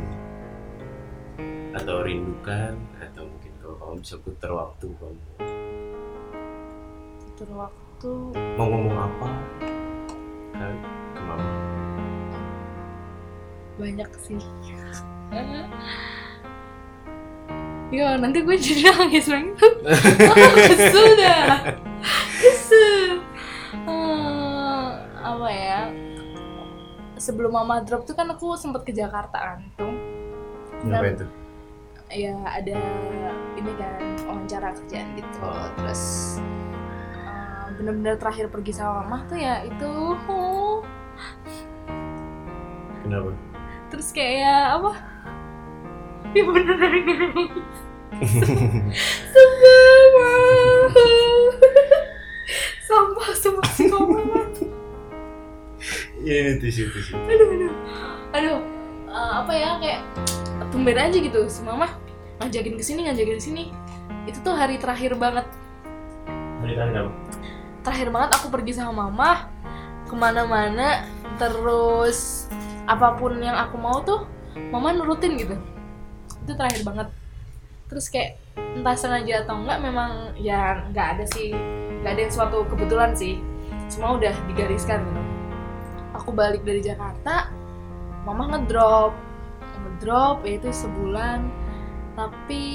atau 1.82 2.06
rindukan 2.06 2.78
atau 3.02 3.26
mungkin 3.26 3.52
kalau 3.58 3.76
kamu 3.76 3.96
bisa 4.00 4.16
putar 4.22 4.52
waktu 4.54 4.86
kamu. 4.94 5.20
Waktu. 7.42 8.12
Mau 8.54 8.66
ngomong 8.70 8.98
apa? 9.02 9.30
Kan 10.54 10.74
ke 11.12 11.22
mama 11.22 11.50
banyak 13.78 14.10
sih. 14.22 14.38
Ya 17.92 18.16
nanti 18.16 18.40
gue 18.40 18.56
jadi 18.56 18.88
nangis 18.88 19.28
lagi 19.28 19.52
kesel 20.72 21.08
dah. 21.20 21.76
Kesel. 22.40 23.20
Eh, 23.84 24.88
apa 25.20 25.48
ya? 25.52 25.92
Sebelum 27.20 27.52
mama 27.52 27.84
drop 27.84 28.08
tuh 28.08 28.16
kan 28.16 28.32
aku 28.32 28.56
sempet 28.56 28.88
ke 28.88 28.96
Jakarta 28.96 29.36
kan 29.36 29.60
tuh. 29.76 29.92
Kenapa 30.80 31.04
Dan- 31.04 31.16
itu 31.20 31.26
ya 32.12 32.36
ada 32.44 32.76
ini 33.56 33.72
kan 33.80 33.94
wawancara 34.28 34.76
kerjaan 34.76 35.08
gitu. 35.16 35.40
Oh. 35.40 35.68
terus? 35.80 36.04
Eh, 37.24 37.64
bener-bener 37.80 38.20
terakhir 38.20 38.52
pergi 38.52 38.76
sama 38.76 39.04
mama 39.04 39.24
tuh 39.32 39.40
ya 39.40 39.64
itu 39.64 39.92
oh, 40.28 40.84
kenapa? 43.04 43.32
Terus 43.92 44.08
kayak 44.12 44.80
apa? 44.80 44.92
Ya 46.32 46.48
sebel 49.32 50.02
banget 50.16 51.44
sampah 52.88 53.30
semua 53.36 53.66
si 53.74 53.84
mama 53.90 54.40
ini 56.22 56.62
tisu 56.62 56.88
tisu. 56.94 57.18
Aduh 57.18 57.48
aduh. 57.50 57.74
Aduh 58.38 58.60
eh, 59.12 59.32
apa 59.42 59.52
ya 59.52 59.70
kayak 59.82 60.02
tumben 60.72 60.98
aja 60.98 61.18
gitu. 61.20 61.46
Si 61.52 61.62
mama 61.62 61.92
ngajakin 62.42 62.80
ke 62.80 62.84
sini 62.84 63.06
ngajakin 63.06 63.38
ke 63.38 63.44
sini 63.44 63.64
itu 64.26 64.40
tuh 64.42 64.56
hari 64.56 64.80
terakhir 64.82 65.14
banget. 65.20 65.46
Hari 66.64 66.74
terakhir 66.74 66.96
kamu 66.96 67.12
terakhir 67.82 68.14
banget 68.14 68.30
aku 68.38 68.48
pergi 68.54 68.72
sama 68.78 69.10
mama 69.10 69.50
ke 70.06 70.14
mana-mana. 70.16 71.06
Terus 71.42 72.50
apa 72.86 73.18
pun 73.18 73.38
yang 73.42 73.58
aku 73.58 73.76
mau 73.78 74.02
tuh 74.06 74.30
mama 74.70 74.94
nurutin 74.94 75.38
gitu. 75.38 75.58
Itu 76.46 76.54
terakhir 76.54 76.82
banget. 76.86 77.08
Terus 77.90 78.08
kayak 78.08 78.40
entah 78.78 78.96
sengaja 78.96 79.44
atau 79.44 79.60
enggak 79.60 79.80
memang 79.82 80.38
ya 80.38 80.86
nggak 80.94 81.08
ada 81.18 81.26
sih. 81.34 81.52
Nggak 82.02 82.12
ada 82.14 82.22
yang 82.22 82.34
suatu 82.34 82.58
kebetulan 82.70 83.12
sih. 83.18 83.42
Semua 83.90 84.16
udah 84.16 84.34
digariskan 84.48 85.04
gitu. 85.04 85.22
Aku 86.22 86.30
balik 86.32 86.62
dari 86.62 86.86
Jakarta 86.86 87.50
mama 88.22 88.54
ngedrop 88.54 89.18
ngedrop 90.02 90.42
yaitu 90.42 90.74
sebulan. 90.74 91.46
Tapi 92.18 92.66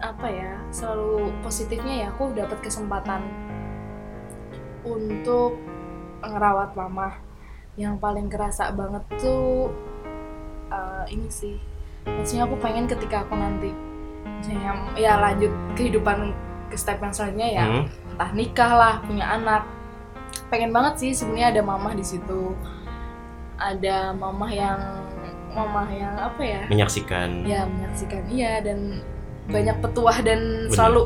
apa 0.00 0.26
ya 0.32 0.56
selalu 0.72 1.28
positifnya 1.44 2.04
ya 2.04 2.06
aku 2.08 2.32
dapat 2.32 2.56
kesempatan 2.64 3.20
untuk 4.80 5.60
ngerawat 6.24 6.72
mama. 6.72 7.20
Yang 7.76 8.00
paling 8.00 8.32
kerasa 8.32 8.72
banget 8.72 9.04
tuh 9.20 9.68
uh, 10.72 11.04
ini 11.12 11.28
sih. 11.28 11.60
Maksudnya 12.08 12.48
aku 12.48 12.56
pengen 12.64 12.88
ketika 12.88 13.28
aku 13.28 13.36
nanti 13.36 13.68
misalnya 14.40 14.72
ya 14.96 15.20
lanjut 15.20 15.52
kehidupan 15.76 16.32
ke 16.72 16.76
step 16.80 16.98
yang 16.98 17.14
selanjutnya 17.14 17.48
ya 17.52 17.64
Hmm. 17.68 17.84
entah 18.16 18.30
nikah 18.32 18.72
lah 18.72 18.94
punya 19.04 19.28
anak. 19.28 19.68
Pengen 20.48 20.72
banget 20.72 20.94
sih 20.96 21.12
sebenarnya 21.12 21.60
ada 21.60 21.62
mamah 21.62 21.92
di 21.92 22.04
situ. 22.06 22.56
Ada 23.60 24.16
mamah 24.16 24.50
yang 24.52 24.80
mamah 25.56 25.88
yang 25.88 26.12
apa 26.14 26.42
ya? 26.44 26.60
Menyaksikan. 26.68 27.48
Ya 27.48 27.64
menyaksikan. 27.64 28.22
Iya 28.28 28.60
dan 28.60 29.00
banyak 29.48 29.80
petuah 29.80 30.20
dan 30.20 30.68
Bener. 30.68 30.74
selalu 30.74 31.02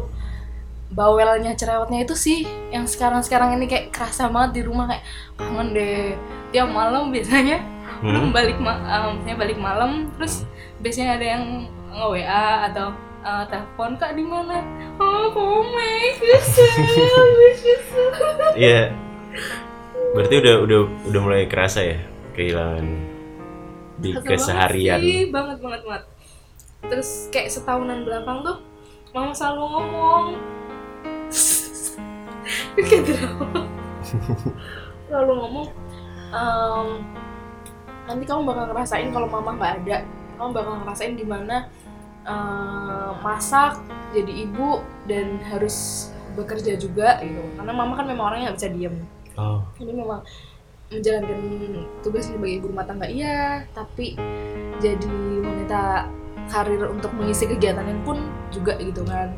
bawelnya 0.91 1.55
cerewetnya 1.55 2.03
itu 2.03 2.19
sih 2.19 2.39
yang 2.75 2.83
sekarang 2.83 3.23
sekarang 3.23 3.55
ini 3.55 3.71
kayak 3.71 3.95
kerasa 3.95 4.27
banget 4.27 4.59
di 4.59 4.63
rumah 4.67 4.91
kayak 4.91 5.05
kangen 5.39 5.69
deh. 5.71 6.19
Tiap 6.51 6.69
malam 6.69 7.15
biasanya 7.15 7.63
Hmm. 8.01 8.33
balik 8.37 8.57
ma 8.57 8.81
maksudnya 8.81 9.37
balik 9.37 9.59
malam 9.61 10.09
terus 10.17 10.49
biasanya 10.81 11.21
ada 11.21 11.27
yang 11.37 11.45
nge 11.93 12.07
WA 12.09 12.47
atau 12.73 12.89
eh, 13.21 13.45
telepon 13.47 13.91
kak 14.01 14.17
di 14.17 14.25
mana? 14.25 14.65
Oh 14.97 15.29
komik 15.31 16.17
Iya. 18.57 18.97
Berarti 20.11 20.35
udah 20.41 20.55
udah 20.65 20.79
udah 21.07 21.21
mulai 21.21 21.45
kerasa 21.45 21.85
ya 21.85 21.99
kehilangan 22.33 22.87
di 24.01 24.11
Kesel 24.13 24.25
keseharian. 24.27 24.99
banget 24.99 25.05
sih, 25.07 25.21
banget 25.29 25.59
banget 25.61 25.81
banget. 25.85 26.05
Terus 26.81 27.11
kayak 27.29 27.49
setahunan 27.53 28.03
belakang 28.03 28.41
tuh 28.41 28.57
mama 29.13 29.33
selalu 29.33 29.63
ngomong. 29.69 30.25
Kayak 32.81 33.03
drama 33.07 33.63
selalu 35.07 35.33
ngomong 35.37 35.67
"Em, 36.31 36.89
nanti 38.07 38.25
kamu 38.25 38.43
bakal 38.47 38.65
ngerasain 38.71 39.11
kalau 39.11 39.29
mama 39.29 39.51
nggak 39.55 39.73
ada. 39.85 39.97
Kamu 40.35 40.51
bakal 40.55 40.75
ngerasain 40.83 41.15
gimana 41.15 41.67
em, 42.25 43.11
masak 43.21 43.79
jadi 44.11 44.33
ibu 44.49 44.81
dan 45.07 45.39
harus 45.51 46.09
bekerja 46.35 46.79
juga 46.79 47.19
gitu. 47.21 47.43
Karena 47.59 47.73
mama 47.75 47.99
kan 47.99 48.07
memang 48.07 48.33
orangnya 48.33 48.51
nggak 48.51 48.59
bisa 48.59 48.71
diem. 48.73 48.97
Oh, 49.39 49.63
ini 49.79 49.93
memang 49.95 50.23
menjalankan 50.91 51.39
tugasnya 52.03 52.35
sebagai 52.35 52.55
ibu 52.59 52.67
rumah 52.75 52.87
tangga 52.87 53.07
iya 53.07 53.63
tapi 53.71 54.19
jadi 54.83 55.07
wanita 55.39 56.11
karir 56.51 56.83
untuk 56.91 57.15
mengisi 57.15 57.47
kegiatannya 57.47 58.03
pun 58.03 58.19
juga 58.51 58.75
gitu 58.83 59.07
kan. 59.07 59.31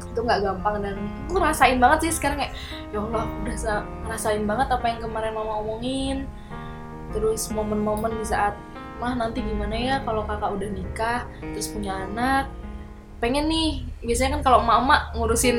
Itu 0.00 0.24
nggak 0.24 0.40
gampang 0.40 0.80
dan 0.80 0.96
aku 1.28 1.36
ngerasain 1.36 1.76
banget 1.76 2.08
sih 2.08 2.12
sekarang 2.16 2.40
kayak 2.40 2.52
ya 2.88 2.98
Allah 3.04 3.28
udah 3.44 3.56
sa- 3.58 3.86
ngerasain 4.08 4.42
banget 4.48 4.68
apa 4.72 4.86
yang 4.88 5.00
kemarin 5.04 5.36
mama 5.36 5.60
omongin. 5.60 6.24
Terus 7.12 7.52
momen-momen 7.52 8.16
di 8.16 8.24
saat 8.24 8.56
mah 8.96 9.12
nanti 9.18 9.44
gimana 9.44 9.74
ya 9.76 9.96
kalau 10.06 10.24
kakak 10.24 10.56
udah 10.56 10.68
nikah 10.72 11.20
terus 11.52 11.68
punya 11.68 12.08
anak? 12.08 12.48
Pengen 13.20 13.46
nih 13.52 13.84
biasanya 14.00 14.40
kan 14.40 14.42
kalau 14.42 14.60
mama 14.64 15.12
ngurusin 15.12 15.58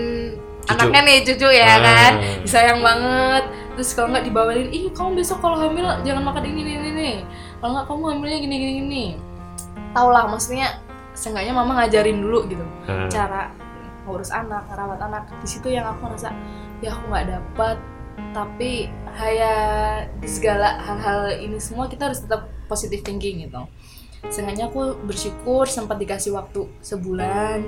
Cucu. 0.63 0.71
anaknya 0.73 1.02
nih 1.04 1.17
cucu 1.28 1.47
ya 1.52 1.65
Ah. 1.67 1.78
kan? 1.80 2.13
Disayang 2.41 2.80
banget. 2.80 3.43
Terus 3.73 3.89
kalau 3.97 4.08
nggak 4.13 4.26
dibawelin 4.26 4.69
ih 4.69 4.86
kamu 4.93 5.19
besok 5.19 5.41
kalau 5.41 5.58
hamil 5.60 5.84
jangan 6.06 6.23
makan 6.23 6.43
ini 6.45 6.62
ini 6.63 6.73
ini. 6.89 7.12
Kalau 7.60 7.71
nggak 7.76 7.88
kamu 7.89 8.04
hamilnya 8.15 8.39
gini 8.39 8.56
gini 8.56 8.73
gini. 8.80 9.06
Tau 9.91 10.10
lah 10.10 10.26
maksudnya 10.26 10.80
seenggaknya 11.13 11.54
mama 11.54 11.84
ngajarin 11.84 12.21
dulu 12.21 12.47
gitu. 12.47 12.65
Ah. 12.88 13.10
cara 13.10 13.52
ngurus 14.06 14.32
anak 14.32 14.63
ngerawat 14.69 14.99
anak. 15.02 15.23
Di 15.41 15.47
situ 15.47 15.67
yang 15.67 15.84
aku 15.86 16.08
merasa 16.08 16.32
ya 16.80 16.91
aku 16.91 17.08
nggak 17.08 17.28
dapat 17.28 17.78
tapi 18.34 18.89
hanya 19.17 19.54
di 20.17 20.30
segala 20.30 20.78
hal-hal 20.82 21.34
ini 21.38 21.58
semua 21.58 21.86
kita 21.86 22.10
harus 22.10 22.21
tetap 22.21 22.49
positive 22.65 23.02
thinking 23.02 23.45
gitu. 23.45 23.62
Seenggaknya 24.30 24.69
aku 24.69 24.95
bersyukur 25.04 25.67
sempat 25.67 25.99
dikasih 25.99 26.32
waktu 26.32 26.69
sebulan 26.80 27.60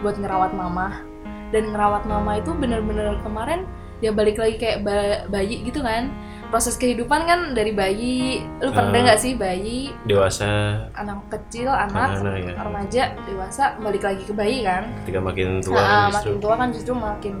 buat 0.00 0.16
ngerawat 0.16 0.52
mama 0.52 1.04
dan 1.50 1.68
ngerawat 1.68 2.02
mama 2.04 2.36
itu 2.36 2.50
bener-bener 2.52 3.18
kemarin 3.20 3.66
ya 3.98 4.10
balik 4.10 4.36
lagi 4.36 4.56
kayak 4.56 4.80
ba- 4.80 5.28
bayi 5.28 5.60
gitu 5.60 5.80
kan 5.80 6.08
proses 6.48 6.74
kehidupan 6.74 7.24
kan 7.24 7.52
dari 7.52 7.70
bayi 7.70 8.42
lu 8.58 8.70
pernah 8.70 8.90
Ah. 8.92 9.04
nggak 9.04 9.20
sih 9.20 9.32
bayi 9.34 9.92
dewasa 10.02 10.48
anak 10.92 11.22
kecil 11.28 11.68
anak 11.68 12.16
anak 12.16 12.34
ya 12.40 12.52
remaja 12.56 13.02
dewasa 13.22 13.76
balik 13.78 14.02
lagi 14.02 14.22
ke 14.22 14.32
bayi 14.32 14.62
kan 14.62 14.88
ketika 15.04 15.20
makin 15.20 15.60
tua 15.60 15.76
Nah, 15.76 16.08
justru 16.08 16.16
makin 16.16 16.34
tua 16.40 16.54
kan 16.56 16.68
justru 16.70 16.92
makin 16.92 17.34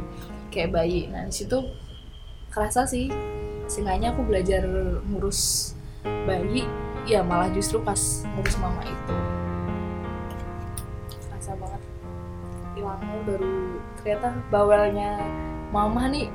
kayak 0.50 0.70
bayi. 0.70 1.06
Nah, 1.06 1.22
di 1.24 1.32
situ 1.32 1.58
kerasa 2.50 2.82
sih 2.82 3.06
seenggaknya 3.66 4.10
aku 4.10 4.22
belajar 4.22 4.66
ngurus 5.06 5.72
bayi 6.26 6.66
ya 7.02 7.22
malah 7.22 7.46
justru 7.48 7.78
pas 7.80 7.98
ngurus 8.28 8.58
mama 8.58 8.82
itu. 8.82 9.14
Kerasa 11.24 11.54
banget 11.54 11.80
hilangnya 12.80 13.16
baru 13.28 13.52
ternyata 14.00 14.28
bawelnya 14.48 15.10
mama 15.68 16.08
nih 16.08 16.32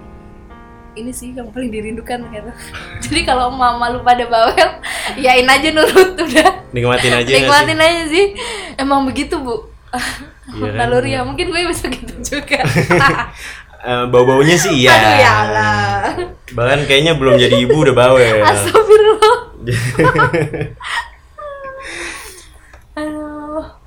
ini 0.95 1.11
sih 1.11 1.35
yang 1.35 1.51
paling 1.51 1.75
dirindukan 1.75 2.23
ternyata. 2.23 2.55
Jadi 3.03 3.27
kalau 3.27 3.51
mama 3.51 3.91
lu 3.91 3.99
pada 3.99 4.23
bawel, 4.31 4.79
yain 5.27 5.43
aja 5.43 5.67
nurut 5.75 6.15
udah. 6.15 6.71
nikmatin 6.71 7.11
aja? 7.11 7.35
Nikmatin 7.35 7.75
aja 7.75 8.03
sih. 8.07 8.31
Emang 8.79 9.03
begitu, 9.03 9.35
Bu. 9.35 9.75
Iya 10.55 10.71
kan? 10.71 10.77
naluri 10.87 11.19
ya 11.19 11.27
mungkin 11.27 11.51
gue 11.51 11.67
bisa 11.67 11.91
gitu 11.91 12.15
juga 12.23 12.63
Eh, 13.85 14.05
bau-baunya 14.09 14.57
sih 14.57 14.81
iya 14.81 14.97
aduh 14.97 15.13
ya 15.13 15.31
Allah 15.45 16.09
bahkan 16.57 16.89
kayaknya 16.89 17.21
belum 17.21 17.37
jadi 17.37 17.53
ibu 17.69 17.85
udah 17.85 17.93
bawel 17.93 18.41
astagfirullah 18.41 19.37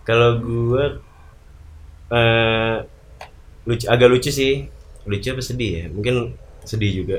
kalau 0.07 0.38
gua 0.38 1.03
eh 2.09 2.77
lucu 3.68 3.85
agak 3.88 4.09
lucu 4.09 4.31
sih. 4.33 4.66
Lucu 5.09 5.29
apa 5.33 5.42
sedih 5.44 5.71
ya? 5.73 5.85
Mungkin 5.92 6.37
sedih 6.64 7.05
juga. 7.05 7.16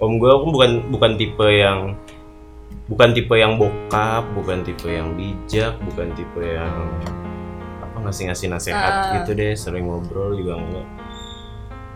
Om 0.00 0.18
gua 0.18 0.40
aku 0.40 0.46
bukan 0.50 0.70
bukan 0.90 1.12
tipe 1.14 1.46
yang 1.46 1.94
bukan 2.88 3.12
tipe 3.14 3.34
yang 3.36 3.60
bokap 3.60 4.24
bukan 4.34 4.64
tipe 4.64 4.88
yang 4.88 5.14
bijak 5.14 5.76
bukan 5.86 6.10
tipe 6.16 6.40
yang 6.40 6.72
apa 7.84 7.96
ngasih 8.08 8.32
ngasih 8.32 8.48
nasihat 8.48 9.22
gitu 9.22 9.36
deh 9.36 9.52
sering 9.54 9.86
ngobrol 9.86 10.34
juga 10.34 10.58
enggak. 10.58 10.86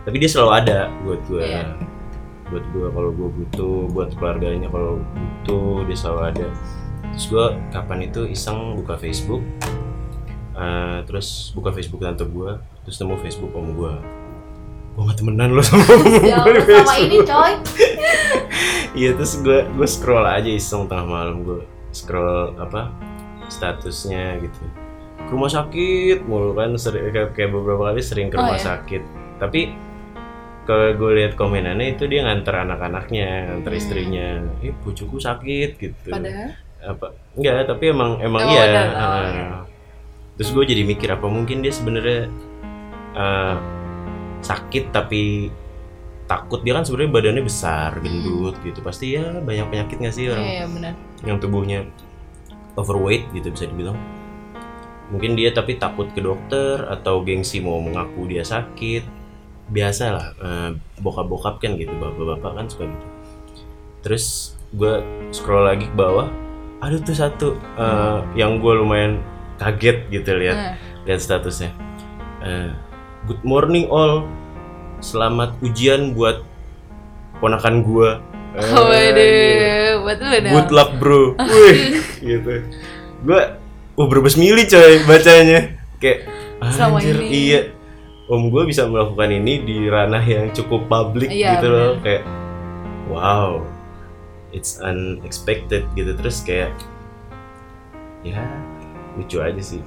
Tapi 0.07 0.17
dia 0.23 0.31
selalu 0.31 0.53
ada 0.55 0.79
buat 1.03 1.21
gua 1.27 1.43
Iya. 1.43 1.65
buat 2.47 2.65
gua 2.71 2.87
kalau 2.95 3.11
gua 3.11 3.29
butuh 3.35 3.77
buat 3.91 4.11
keluarganya 4.15 4.69
kalau 4.71 5.03
butuh 5.03 5.83
dia 5.91 5.97
selalu 5.99 6.21
ada. 6.31 6.49
Terus 7.17 7.27
gua 7.33 7.47
kapan 7.75 8.07
itu 8.07 8.23
iseng 8.31 8.79
buka 8.79 8.95
Facebook 9.01 9.43
Eh, 10.57 10.99
terus 11.05 11.53
buka 11.53 11.69
Facebook 11.69 12.01
tante 12.01 12.25
gua 12.25 12.57
terus 12.81 12.97
nemu 12.97 13.17
Facebook 13.19 13.53
om 13.53 13.77
gua. 13.77 14.01
Gua 14.93 15.03
nggak 15.05 15.19
temenan 15.21 15.53
lo 15.53 15.61
sama 15.61 15.85
om 15.85 16.05
di 16.17 16.33
Allah, 16.33 16.65
sama 16.81 16.95
ini 16.97 17.19
coy. 17.21 17.53
Iya 18.97 19.13
terus 19.13 19.37
gue 19.39 19.69
gue 19.69 19.85
scroll 19.85 20.25
aja 20.25 20.49
iseng 20.49 20.89
tengah 20.89 21.05
malam 21.05 21.45
gue 21.45 21.61
scroll 21.93 22.57
apa 22.57 22.89
statusnya 23.47 24.41
gitu. 24.41 24.57
Ke 25.19 25.31
rumah 25.31 25.53
sakit 25.53 26.25
mulu 26.25 26.57
kan 26.57 26.73
sering 26.77 27.13
kayak, 27.13 27.37
kayak 27.37 27.53
beberapa 27.53 27.93
kali 27.93 28.01
sering 28.01 28.29
ke 28.29 28.37
Oh, 28.37 28.43
rumah 28.43 28.57
ya? 28.57 28.65
sakit. 28.73 29.03
Tapi 29.37 29.77
kalau 30.65 30.97
gue 30.97 31.11
lihat 31.15 31.37
komenannya 31.37 31.93
itu 31.93 32.09
dia 32.09 32.25
nganter 32.25 32.57
anak-anaknya 32.57 33.53
nganter 33.53 33.69
Hmm. 33.71 33.81
istrinya. 33.81 34.29
Eh 34.59 34.73
bujuku 34.75 35.21
sakit 35.21 35.71
gitu. 35.77 36.09
Padahal? 36.09 36.57
Apa 36.81 37.07
enggak 37.37 37.69
tapi 37.69 37.85
emang 37.93 38.17
emang 38.19 38.43
Oh, 38.43 38.51
iya 38.51 38.65
terus 40.37 40.53
gue 40.53 40.65
jadi 40.69 40.85
mikir 40.85 41.09
apa 41.09 41.27
mungkin 41.27 41.65
dia 41.65 41.73
sebenarnya 41.73 42.29
eh, 43.17 43.57
sakit 44.45 44.93
tapi 44.93 45.51
takut? 46.29 46.61
Dia 46.63 46.77
kan 46.77 46.85
sebenarnya 46.85 47.11
badannya 47.11 47.45
besar 47.47 47.99
gendut 48.03 48.59
gitu. 48.61 48.83
Pasti 48.85 49.17
ya 49.17 49.41
banyak 49.41 49.67
penyakit 49.73 49.97
nggak 49.99 50.15
sih 50.15 50.29
orang 50.29 50.45
iya 50.45 50.55
iya, 50.63 50.67
benar. 50.69 50.93
yang 51.25 51.39
tubuhnya 51.41 51.89
overweight 52.77 53.31
gitu 53.33 53.49
bisa 53.51 53.67
dibilang? 53.71 53.97
Mungkin 55.09 55.39
dia 55.39 55.55
tapi 55.55 55.79
takut 55.79 56.11
ke 56.11 56.19
dokter 56.19 56.83
atau 56.83 57.23
gengsi 57.23 57.63
mau 57.63 57.79
mengaku 57.79 58.29
dia 58.29 58.45
sakit. 58.45 59.07
Biasa 59.67 60.05
lah 60.15 60.27
eh, 60.39 60.71
bokap-bokap 61.03 61.59
kan 61.59 61.75
gitu 61.75 61.91
bapak-bapak 61.97 62.53
kan 62.55 62.67
suka 62.71 62.85
gitu. 62.87 63.07
Terus 64.05 64.55
gue 64.75 65.01
scroll 65.31 65.67
lagi 65.67 65.87
ke 65.89 65.97
bawah 65.97 66.29
ada 66.83 67.01
tuh 67.01 67.17
satu 67.17 67.49
eh, 67.79 68.19
yang 68.37 68.61
gue 68.61 68.73
lumayan 68.77 69.23
kaget 69.57 69.99
gitu 70.11 70.31
lihat 70.37 70.57
Nah, 70.57 70.73
lihat 71.05 71.21
statusnya. 71.21 71.71
Eh, 72.41 72.71
good 73.25 73.41
morning 73.43 73.89
all. 73.89 74.29
Selamat 74.99 75.53
ujian 75.61 76.13
buat 76.13 76.41
ponakan 77.39 77.81
gua. 77.81 78.21
Oh, 78.57 78.89
waduh 78.89 80.01
buat 80.01 80.19
lu 80.19 80.29
dong. 80.41 80.53
Good 80.55 80.71
luck 80.73 80.91
bro. 80.97 81.37
Wih 81.37 82.01
gitu. 82.33 82.55
Gua 83.23 83.61
oh 83.95 84.07
berbes 84.07 84.37
mili 84.37 84.65
coy 84.65 85.05
bacanya? 85.05 85.77
Kayak 85.97 86.29
anjir 86.61 87.17
ini. 87.21 87.29
iya. 87.29 87.61
Om 88.27 88.51
gua 88.51 88.65
bisa 88.65 88.85
melakukan 88.85 89.31
ini 89.31 89.63
di 89.63 89.77
ranah 89.87 90.21
yang 90.21 90.51
cukup 90.51 90.89
publik 90.89 91.31
Iya, 91.31 91.57
gitu 91.57 91.67
loh. 91.69 91.91
bener. 91.97 92.03
kayak 92.03 92.23
wow 93.07 93.63
it's 94.51 94.81
unexpected 94.81 95.85
gitu. 95.93 96.17
Terus 96.17 96.41
kayak 96.43 96.73
ya 98.25 98.41
lucu 99.17 99.41
aja 99.41 99.59
sih. 99.59 99.83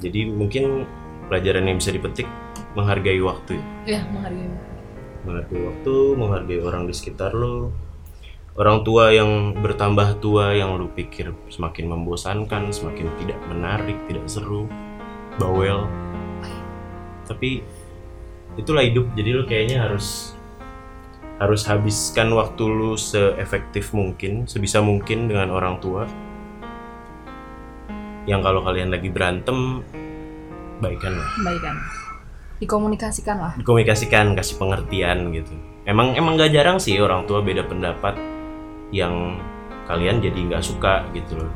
Jadi 0.00 0.30
mungkin 0.30 0.86
pelajaran 1.26 1.66
yang 1.66 1.76
bisa 1.82 1.90
dipetik 1.90 2.28
menghargai 2.78 3.18
waktu 3.20 3.58
ya? 3.88 4.04
Menghargai 4.12 4.48
menghargai 5.26 5.62
waktu 5.66 5.94
menghargai 6.14 6.60
orang 6.62 6.82
di 6.86 6.94
sekitar 6.94 7.34
lo. 7.34 7.74
Orang 8.56 8.88
tua 8.88 9.12
yang 9.12 9.52
bertambah 9.60 10.16
tua 10.24 10.56
yang 10.56 10.80
lu 10.80 10.88
pikir 10.88 11.28
semakin 11.52 11.92
membosankan 11.92 12.72
semakin 12.72 13.12
tidak 13.20 13.36
menarik 13.52 14.00
tidak 14.08 14.24
seru 14.32 14.64
bawel. 15.36 15.84
Tapi 17.28 17.60
itulah 18.56 18.80
hidup. 18.80 19.12
Jadi 19.12 19.30
lu 19.36 19.44
kayaknya 19.44 19.84
harus 19.84 20.32
harus 21.36 21.68
habiskan 21.68 22.32
waktu 22.32 22.64
lu 22.64 22.96
seefektif 22.96 23.92
mungkin 23.92 24.48
sebisa 24.48 24.80
mungkin 24.80 25.28
dengan 25.28 25.52
orang 25.52 25.76
tua 25.84 26.08
yang 28.26 28.42
kalau 28.42 28.60
kalian 28.66 28.90
lagi 28.90 29.08
berantem 29.08 29.80
baikan 30.82 31.14
lah. 31.16 31.28
Kebaikan 31.40 31.76
dikomunikasikan 32.56 33.36
lah 33.36 33.52
dikomunikasikan 33.60 34.32
kasih 34.32 34.56
pengertian 34.56 35.28
gitu. 35.32 35.52
Emang 35.86 36.16
emang 36.16 36.40
gak 36.40 36.56
jarang 36.56 36.80
sih 36.80 36.98
orang 36.98 37.28
tua 37.28 37.44
beda 37.44 37.62
pendapat 37.68 38.16
yang 38.90 39.38
kalian 39.86 40.18
jadi 40.18 40.34
nggak 40.50 40.64
suka 40.64 41.06
gitu 41.14 41.38
loh. 41.38 41.52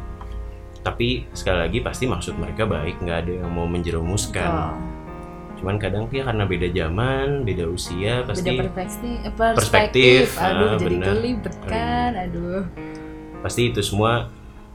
Tapi 0.80 1.28
sekali 1.34 1.58
lagi 1.66 1.78
pasti 1.82 2.04
maksud 2.06 2.38
mereka 2.38 2.64
baik 2.64 3.02
nggak 3.02 3.18
ada 3.26 3.32
yang 3.44 3.50
mau 3.50 3.66
menjerumuskan. 3.66 4.48
Oh, 4.48 4.76
cuman 5.60 5.76
kadang 5.76 6.08
ya 6.08 6.24
karena 6.24 6.44
beda 6.48 6.68
zaman 6.72 7.44
beda 7.44 7.68
usia 7.68 8.24
pasti 8.24 8.48
beda 8.48 8.72
perspektif 8.72 9.20
eh, 9.20 9.32
Perspektif, 9.34 9.56
perspektif 9.60 10.24
aduh 10.40 10.68
ah, 10.72 10.76
jadi 10.78 10.96
kelibet 11.04 11.56
kan 11.66 12.12
aduh. 12.16 12.62
Pasti 13.40 13.72
itu 13.72 13.80
semua 13.80 14.28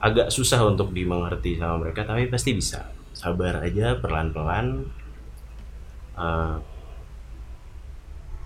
agak 0.05 0.29
susah 0.29 0.61
untuk 0.69 0.93
dimengerti 0.93 1.57
sama 1.57 1.81
mereka 1.81 2.05
tapi 2.05 2.29
pasti 2.29 2.53
bisa. 2.53 2.93
Sabar 3.15 3.65
aja 3.65 3.97
pelan-pelan 3.97 4.85
Eh, 6.15 6.55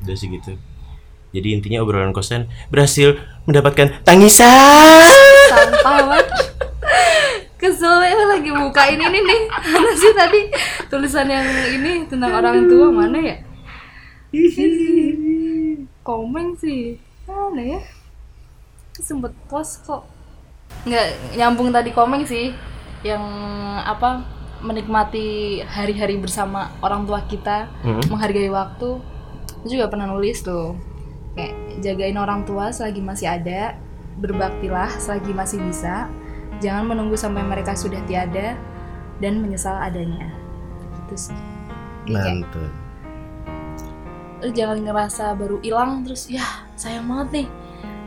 udah 0.02 0.16
sih 0.18 0.28
gitu. 0.34 0.58
Jadi 1.30 1.48
intinya 1.54 1.86
obrolan 1.86 2.10
kosan 2.10 2.50
berhasil 2.74 3.22
mendapatkan 3.46 4.02
tangisan. 4.02 5.06
Sampah 5.54 6.26
kesel 7.62 8.02
ya 8.02 8.18
lagi 8.26 8.50
buka 8.50 8.90
ini 8.90 9.06
nih 9.06 9.22
nih. 9.22 9.42
Mana 9.70 9.92
sih 9.94 10.12
tadi 10.18 10.42
tulisan 10.90 11.30
yang 11.30 11.46
ini 11.78 12.10
tentang 12.10 12.34
orang 12.34 12.66
tua? 12.66 12.90
Mana 12.90 13.22
ya? 13.22 13.38
Komen 16.02 16.58
sih. 16.58 16.98
Mana 17.30 17.62
ya? 17.62 17.80
Sempet 18.98 19.38
post 19.46 19.86
kok 19.86 20.10
nggak 20.84 21.08
nyambung 21.36 21.70
tadi 21.72 21.92
komen 21.92 22.24
sih 22.24 22.56
yang 23.04 23.24
apa 23.80 24.24
menikmati 24.60 25.60
hari-hari 25.64 26.20
bersama 26.20 26.72
orang 26.84 27.08
tua 27.08 27.24
kita 27.24 27.72
Hmm. 27.84 28.04
menghargai 28.12 28.52
waktu 28.52 29.00
Aku 29.60 29.68
juga 29.68 29.92
pernah 29.92 30.08
nulis 30.08 30.40
tuh. 30.40 30.72
Kayak 31.36 31.84
jagain 31.84 32.16
orang 32.16 32.48
tua 32.48 32.72
selagi 32.72 33.04
masih 33.04 33.28
ada 33.28 33.76
berbaktilah 34.16 34.88
selagi 34.96 35.36
masih 35.36 35.60
bisa 35.60 36.08
jangan 36.64 36.88
menunggu 36.88 37.20
sampai 37.20 37.44
mereka 37.44 37.76
sudah 37.76 38.00
tiada 38.08 38.56
dan 39.20 39.44
menyesal 39.44 39.76
adanya. 39.76 40.32
Gitu 40.96 41.28
sih. 41.28 41.40
Kayak, 42.08 42.48
Mantap. 42.48 42.72
lu 44.40 44.50
jangan 44.56 44.80
ngerasa 44.80 45.36
baru 45.36 45.60
hilang 45.60 46.08
terus 46.08 46.32
ya 46.32 46.48
sayang 46.80 47.04
banget 47.12 47.44
nih. 47.44 47.48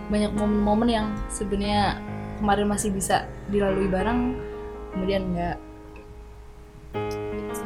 Banyak 0.09 0.33
momen-momen 0.33 0.89
yang 0.89 1.07
sebenarnya 1.29 2.01
kemarin 2.43 2.67
masih 2.67 2.91
bisa 2.91 3.23
dilalui 3.47 3.87
bareng 3.87 4.35
kemudian 4.91 5.23
enggak 5.31 5.57
Gitu. 6.93 7.63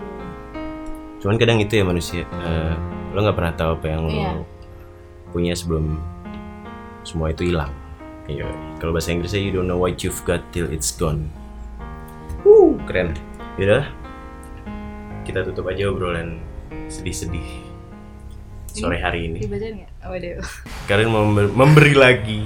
Cuman 1.19 1.37
kadang 1.41 1.59
itu 1.59 1.73
ya 1.75 1.83
manusia. 1.83 2.23
eh, 2.23 2.75
lo 3.11 3.19
nggak 3.19 3.35
pernah 3.35 3.55
tahu 3.57 3.71
apa 3.75 3.87
yang 3.89 4.01
lo 4.05 4.13
Iya. 4.13 4.33
punya 5.33 5.53
sebelum 5.57 5.97
semua 7.03 7.33
itu 7.33 7.49
hilang. 7.49 7.73
Iya. 8.29 8.47
Kalau 8.77 8.93
bahasa 8.93 9.11
Inggrisnya 9.11 9.41
you 9.41 9.51
don't 9.51 9.67
know 9.67 9.81
what 9.81 9.99
you've 10.05 10.21
got 10.23 10.45
till 10.53 10.69
it's 10.69 10.93
gone. 10.93 11.27
Uh, 12.45 12.77
keren. 12.85 13.17
Yaudah. 13.57 13.89
Kita 15.25 15.43
tutup 15.43 15.67
aja 15.67 15.91
obrolan 15.91 16.39
sedih-sedih 16.87 17.67
sore 18.71 19.01
hari 19.01 19.33
ini. 19.33 19.41
dibacain 19.41 19.73
nggak 19.73 19.91
oh 20.05 20.13
Kalian 20.85 21.09
mau 21.09 21.25
member- 21.25 21.55
memberi 21.57 21.97
lagi 21.97 22.41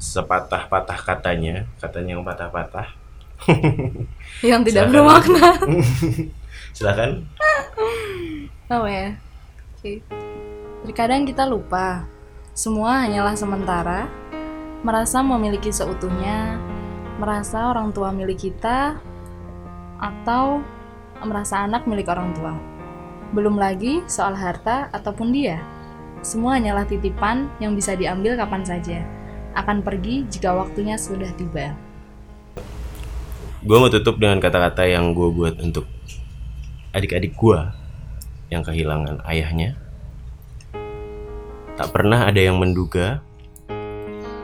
sepatah-patah 0.00 0.96
katanya, 0.96 1.68
katanya 1.76 2.16
yang 2.16 2.24
patah-patah. 2.24 2.88
yang 4.44 4.60
tidak 4.64 4.88
Silakan. 4.88 4.92
bermakna 4.92 5.48
Silakan. 6.76 7.10
Oh 8.72 8.84
ya. 8.88 9.16
Oke. 9.76 10.00
Terkadang 10.88 11.28
kita 11.28 11.44
lupa. 11.44 12.08
Semua 12.56 13.04
hanyalah 13.04 13.36
sementara. 13.36 14.08
Merasa 14.80 15.20
memiliki 15.20 15.68
seutuhnya, 15.68 16.56
merasa 17.20 17.68
orang 17.68 17.92
tua 17.92 18.08
milik 18.16 18.48
kita 18.48 18.96
atau 20.00 20.64
merasa 21.20 21.60
anak 21.68 21.84
milik 21.84 22.08
orang 22.08 22.32
tua. 22.32 22.56
Belum 23.36 23.60
lagi 23.60 24.00
soal 24.08 24.32
harta 24.32 24.88
ataupun 24.96 25.28
dia. 25.28 25.60
Semua 26.24 26.56
hanyalah 26.56 26.88
titipan 26.88 27.52
yang 27.60 27.76
bisa 27.76 27.92
diambil 27.92 28.40
kapan 28.40 28.64
saja. 28.64 29.19
Akan 29.54 29.82
pergi 29.82 30.26
jika 30.30 30.54
waktunya 30.54 30.94
sudah 30.94 31.30
tiba. 31.34 31.74
Gue 33.60 33.76
mau 33.76 33.92
tutup 33.92 34.16
dengan 34.16 34.40
kata-kata 34.40 34.88
yang 34.88 35.12
gue 35.12 35.28
buat 35.28 35.60
untuk 35.60 35.84
adik-adik 36.96 37.36
gue 37.36 37.60
yang 38.48 38.64
kehilangan 38.64 39.20
ayahnya. 39.28 39.76
Tak 41.76 41.92
pernah 41.92 42.28
ada 42.28 42.40
yang 42.40 42.56
menduga, 42.56 43.20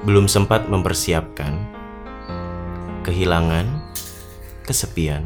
belum 0.04 0.28
sempat 0.28 0.68
mempersiapkan 0.68 1.76
kehilangan, 3.06 3.70
kesepian. 4.66 5.22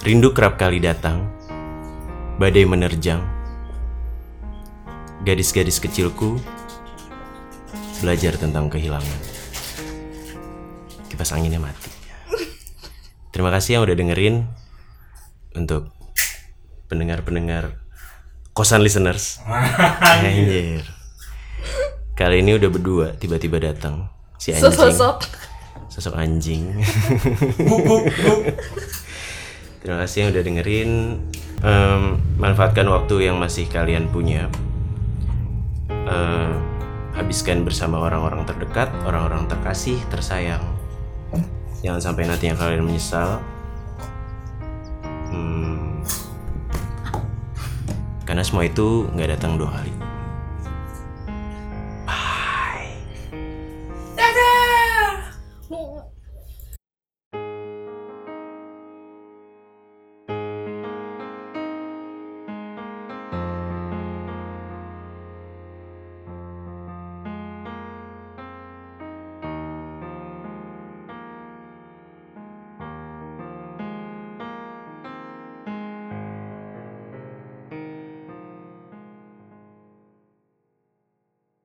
Rindu 0.00 0.32
kerap 0.32 0.56
kali 0.56 0.80
datang, 0.80 1.28
badai 2.40 2.64
menerjang. 2.64 3.20
Gadis-gadis 5.28 5.76
kecilku 5.76 6.40
belajar 8.00 8.36
tentang 8.36 8.68
kehilangan. 8.68 9.18
Kipas 11.08 11.32
anginnya 11.32 11.60
mati. 11.62 11.90
Terima 13.32 13.52
kasih 13.52 13.76
yang 13.76 13.84
udah 13.84 13.96
dengerin 13.96 14.48
untuk 15.56 15.92
pendengar-pendengar 16.88 17.80
kosan 18.56 18.80
listeners. 18.80 19.40
Anjir. 20.24 20.84
Kali 22.16 22.40
ini 22.40 22.56
udah 22.56 22.70
berdua 22.72 23.06
tiba-tiba 23.20 23.60
datang 23.60 24.08
si 24.40 24.56
anjing. 24.56 24.72
Sosok 24.72 25.20
Sosok 25.92 26.16
anjing. 26.16 26.72
Terima 29.84 29.96
kasih 30.02 30.16
yang 30.24 30.30
udah 30.32 30.42
dengerin. 30.42 30.90
Em, 31.60 32.02
manfaatkan 32.40 32.88
waktu 32.88 33.28
yang 33.28 33.36
masih 33.36 33.68
kalian 33.68 34.08
punya. 34.08 34.48
Eh, 35.88 36.75
habiskan 37.16 37.64
bersama 37.64 37.98
orang-orang 37.98 38.44
terdekat, 38.44 38.92
orang-orang 39.08 39.48
terkasih, 39.48 39.96
tersayang. 40.12 40.62
Jangan 41.80 42.00
sampai 42.12 42.28
nantinya 42.28 42.56
kalian 42.56 42.84
menyesal. 42.84 43.40
Hmm, 45.32 46.04
karena 48.28 48.44
semua 48.44 48.68
itu 48.68 49.08
nggak 49.16 49.36
datang 49.40 49.56
dua 49.56 49.80
kali. 49.80 50.05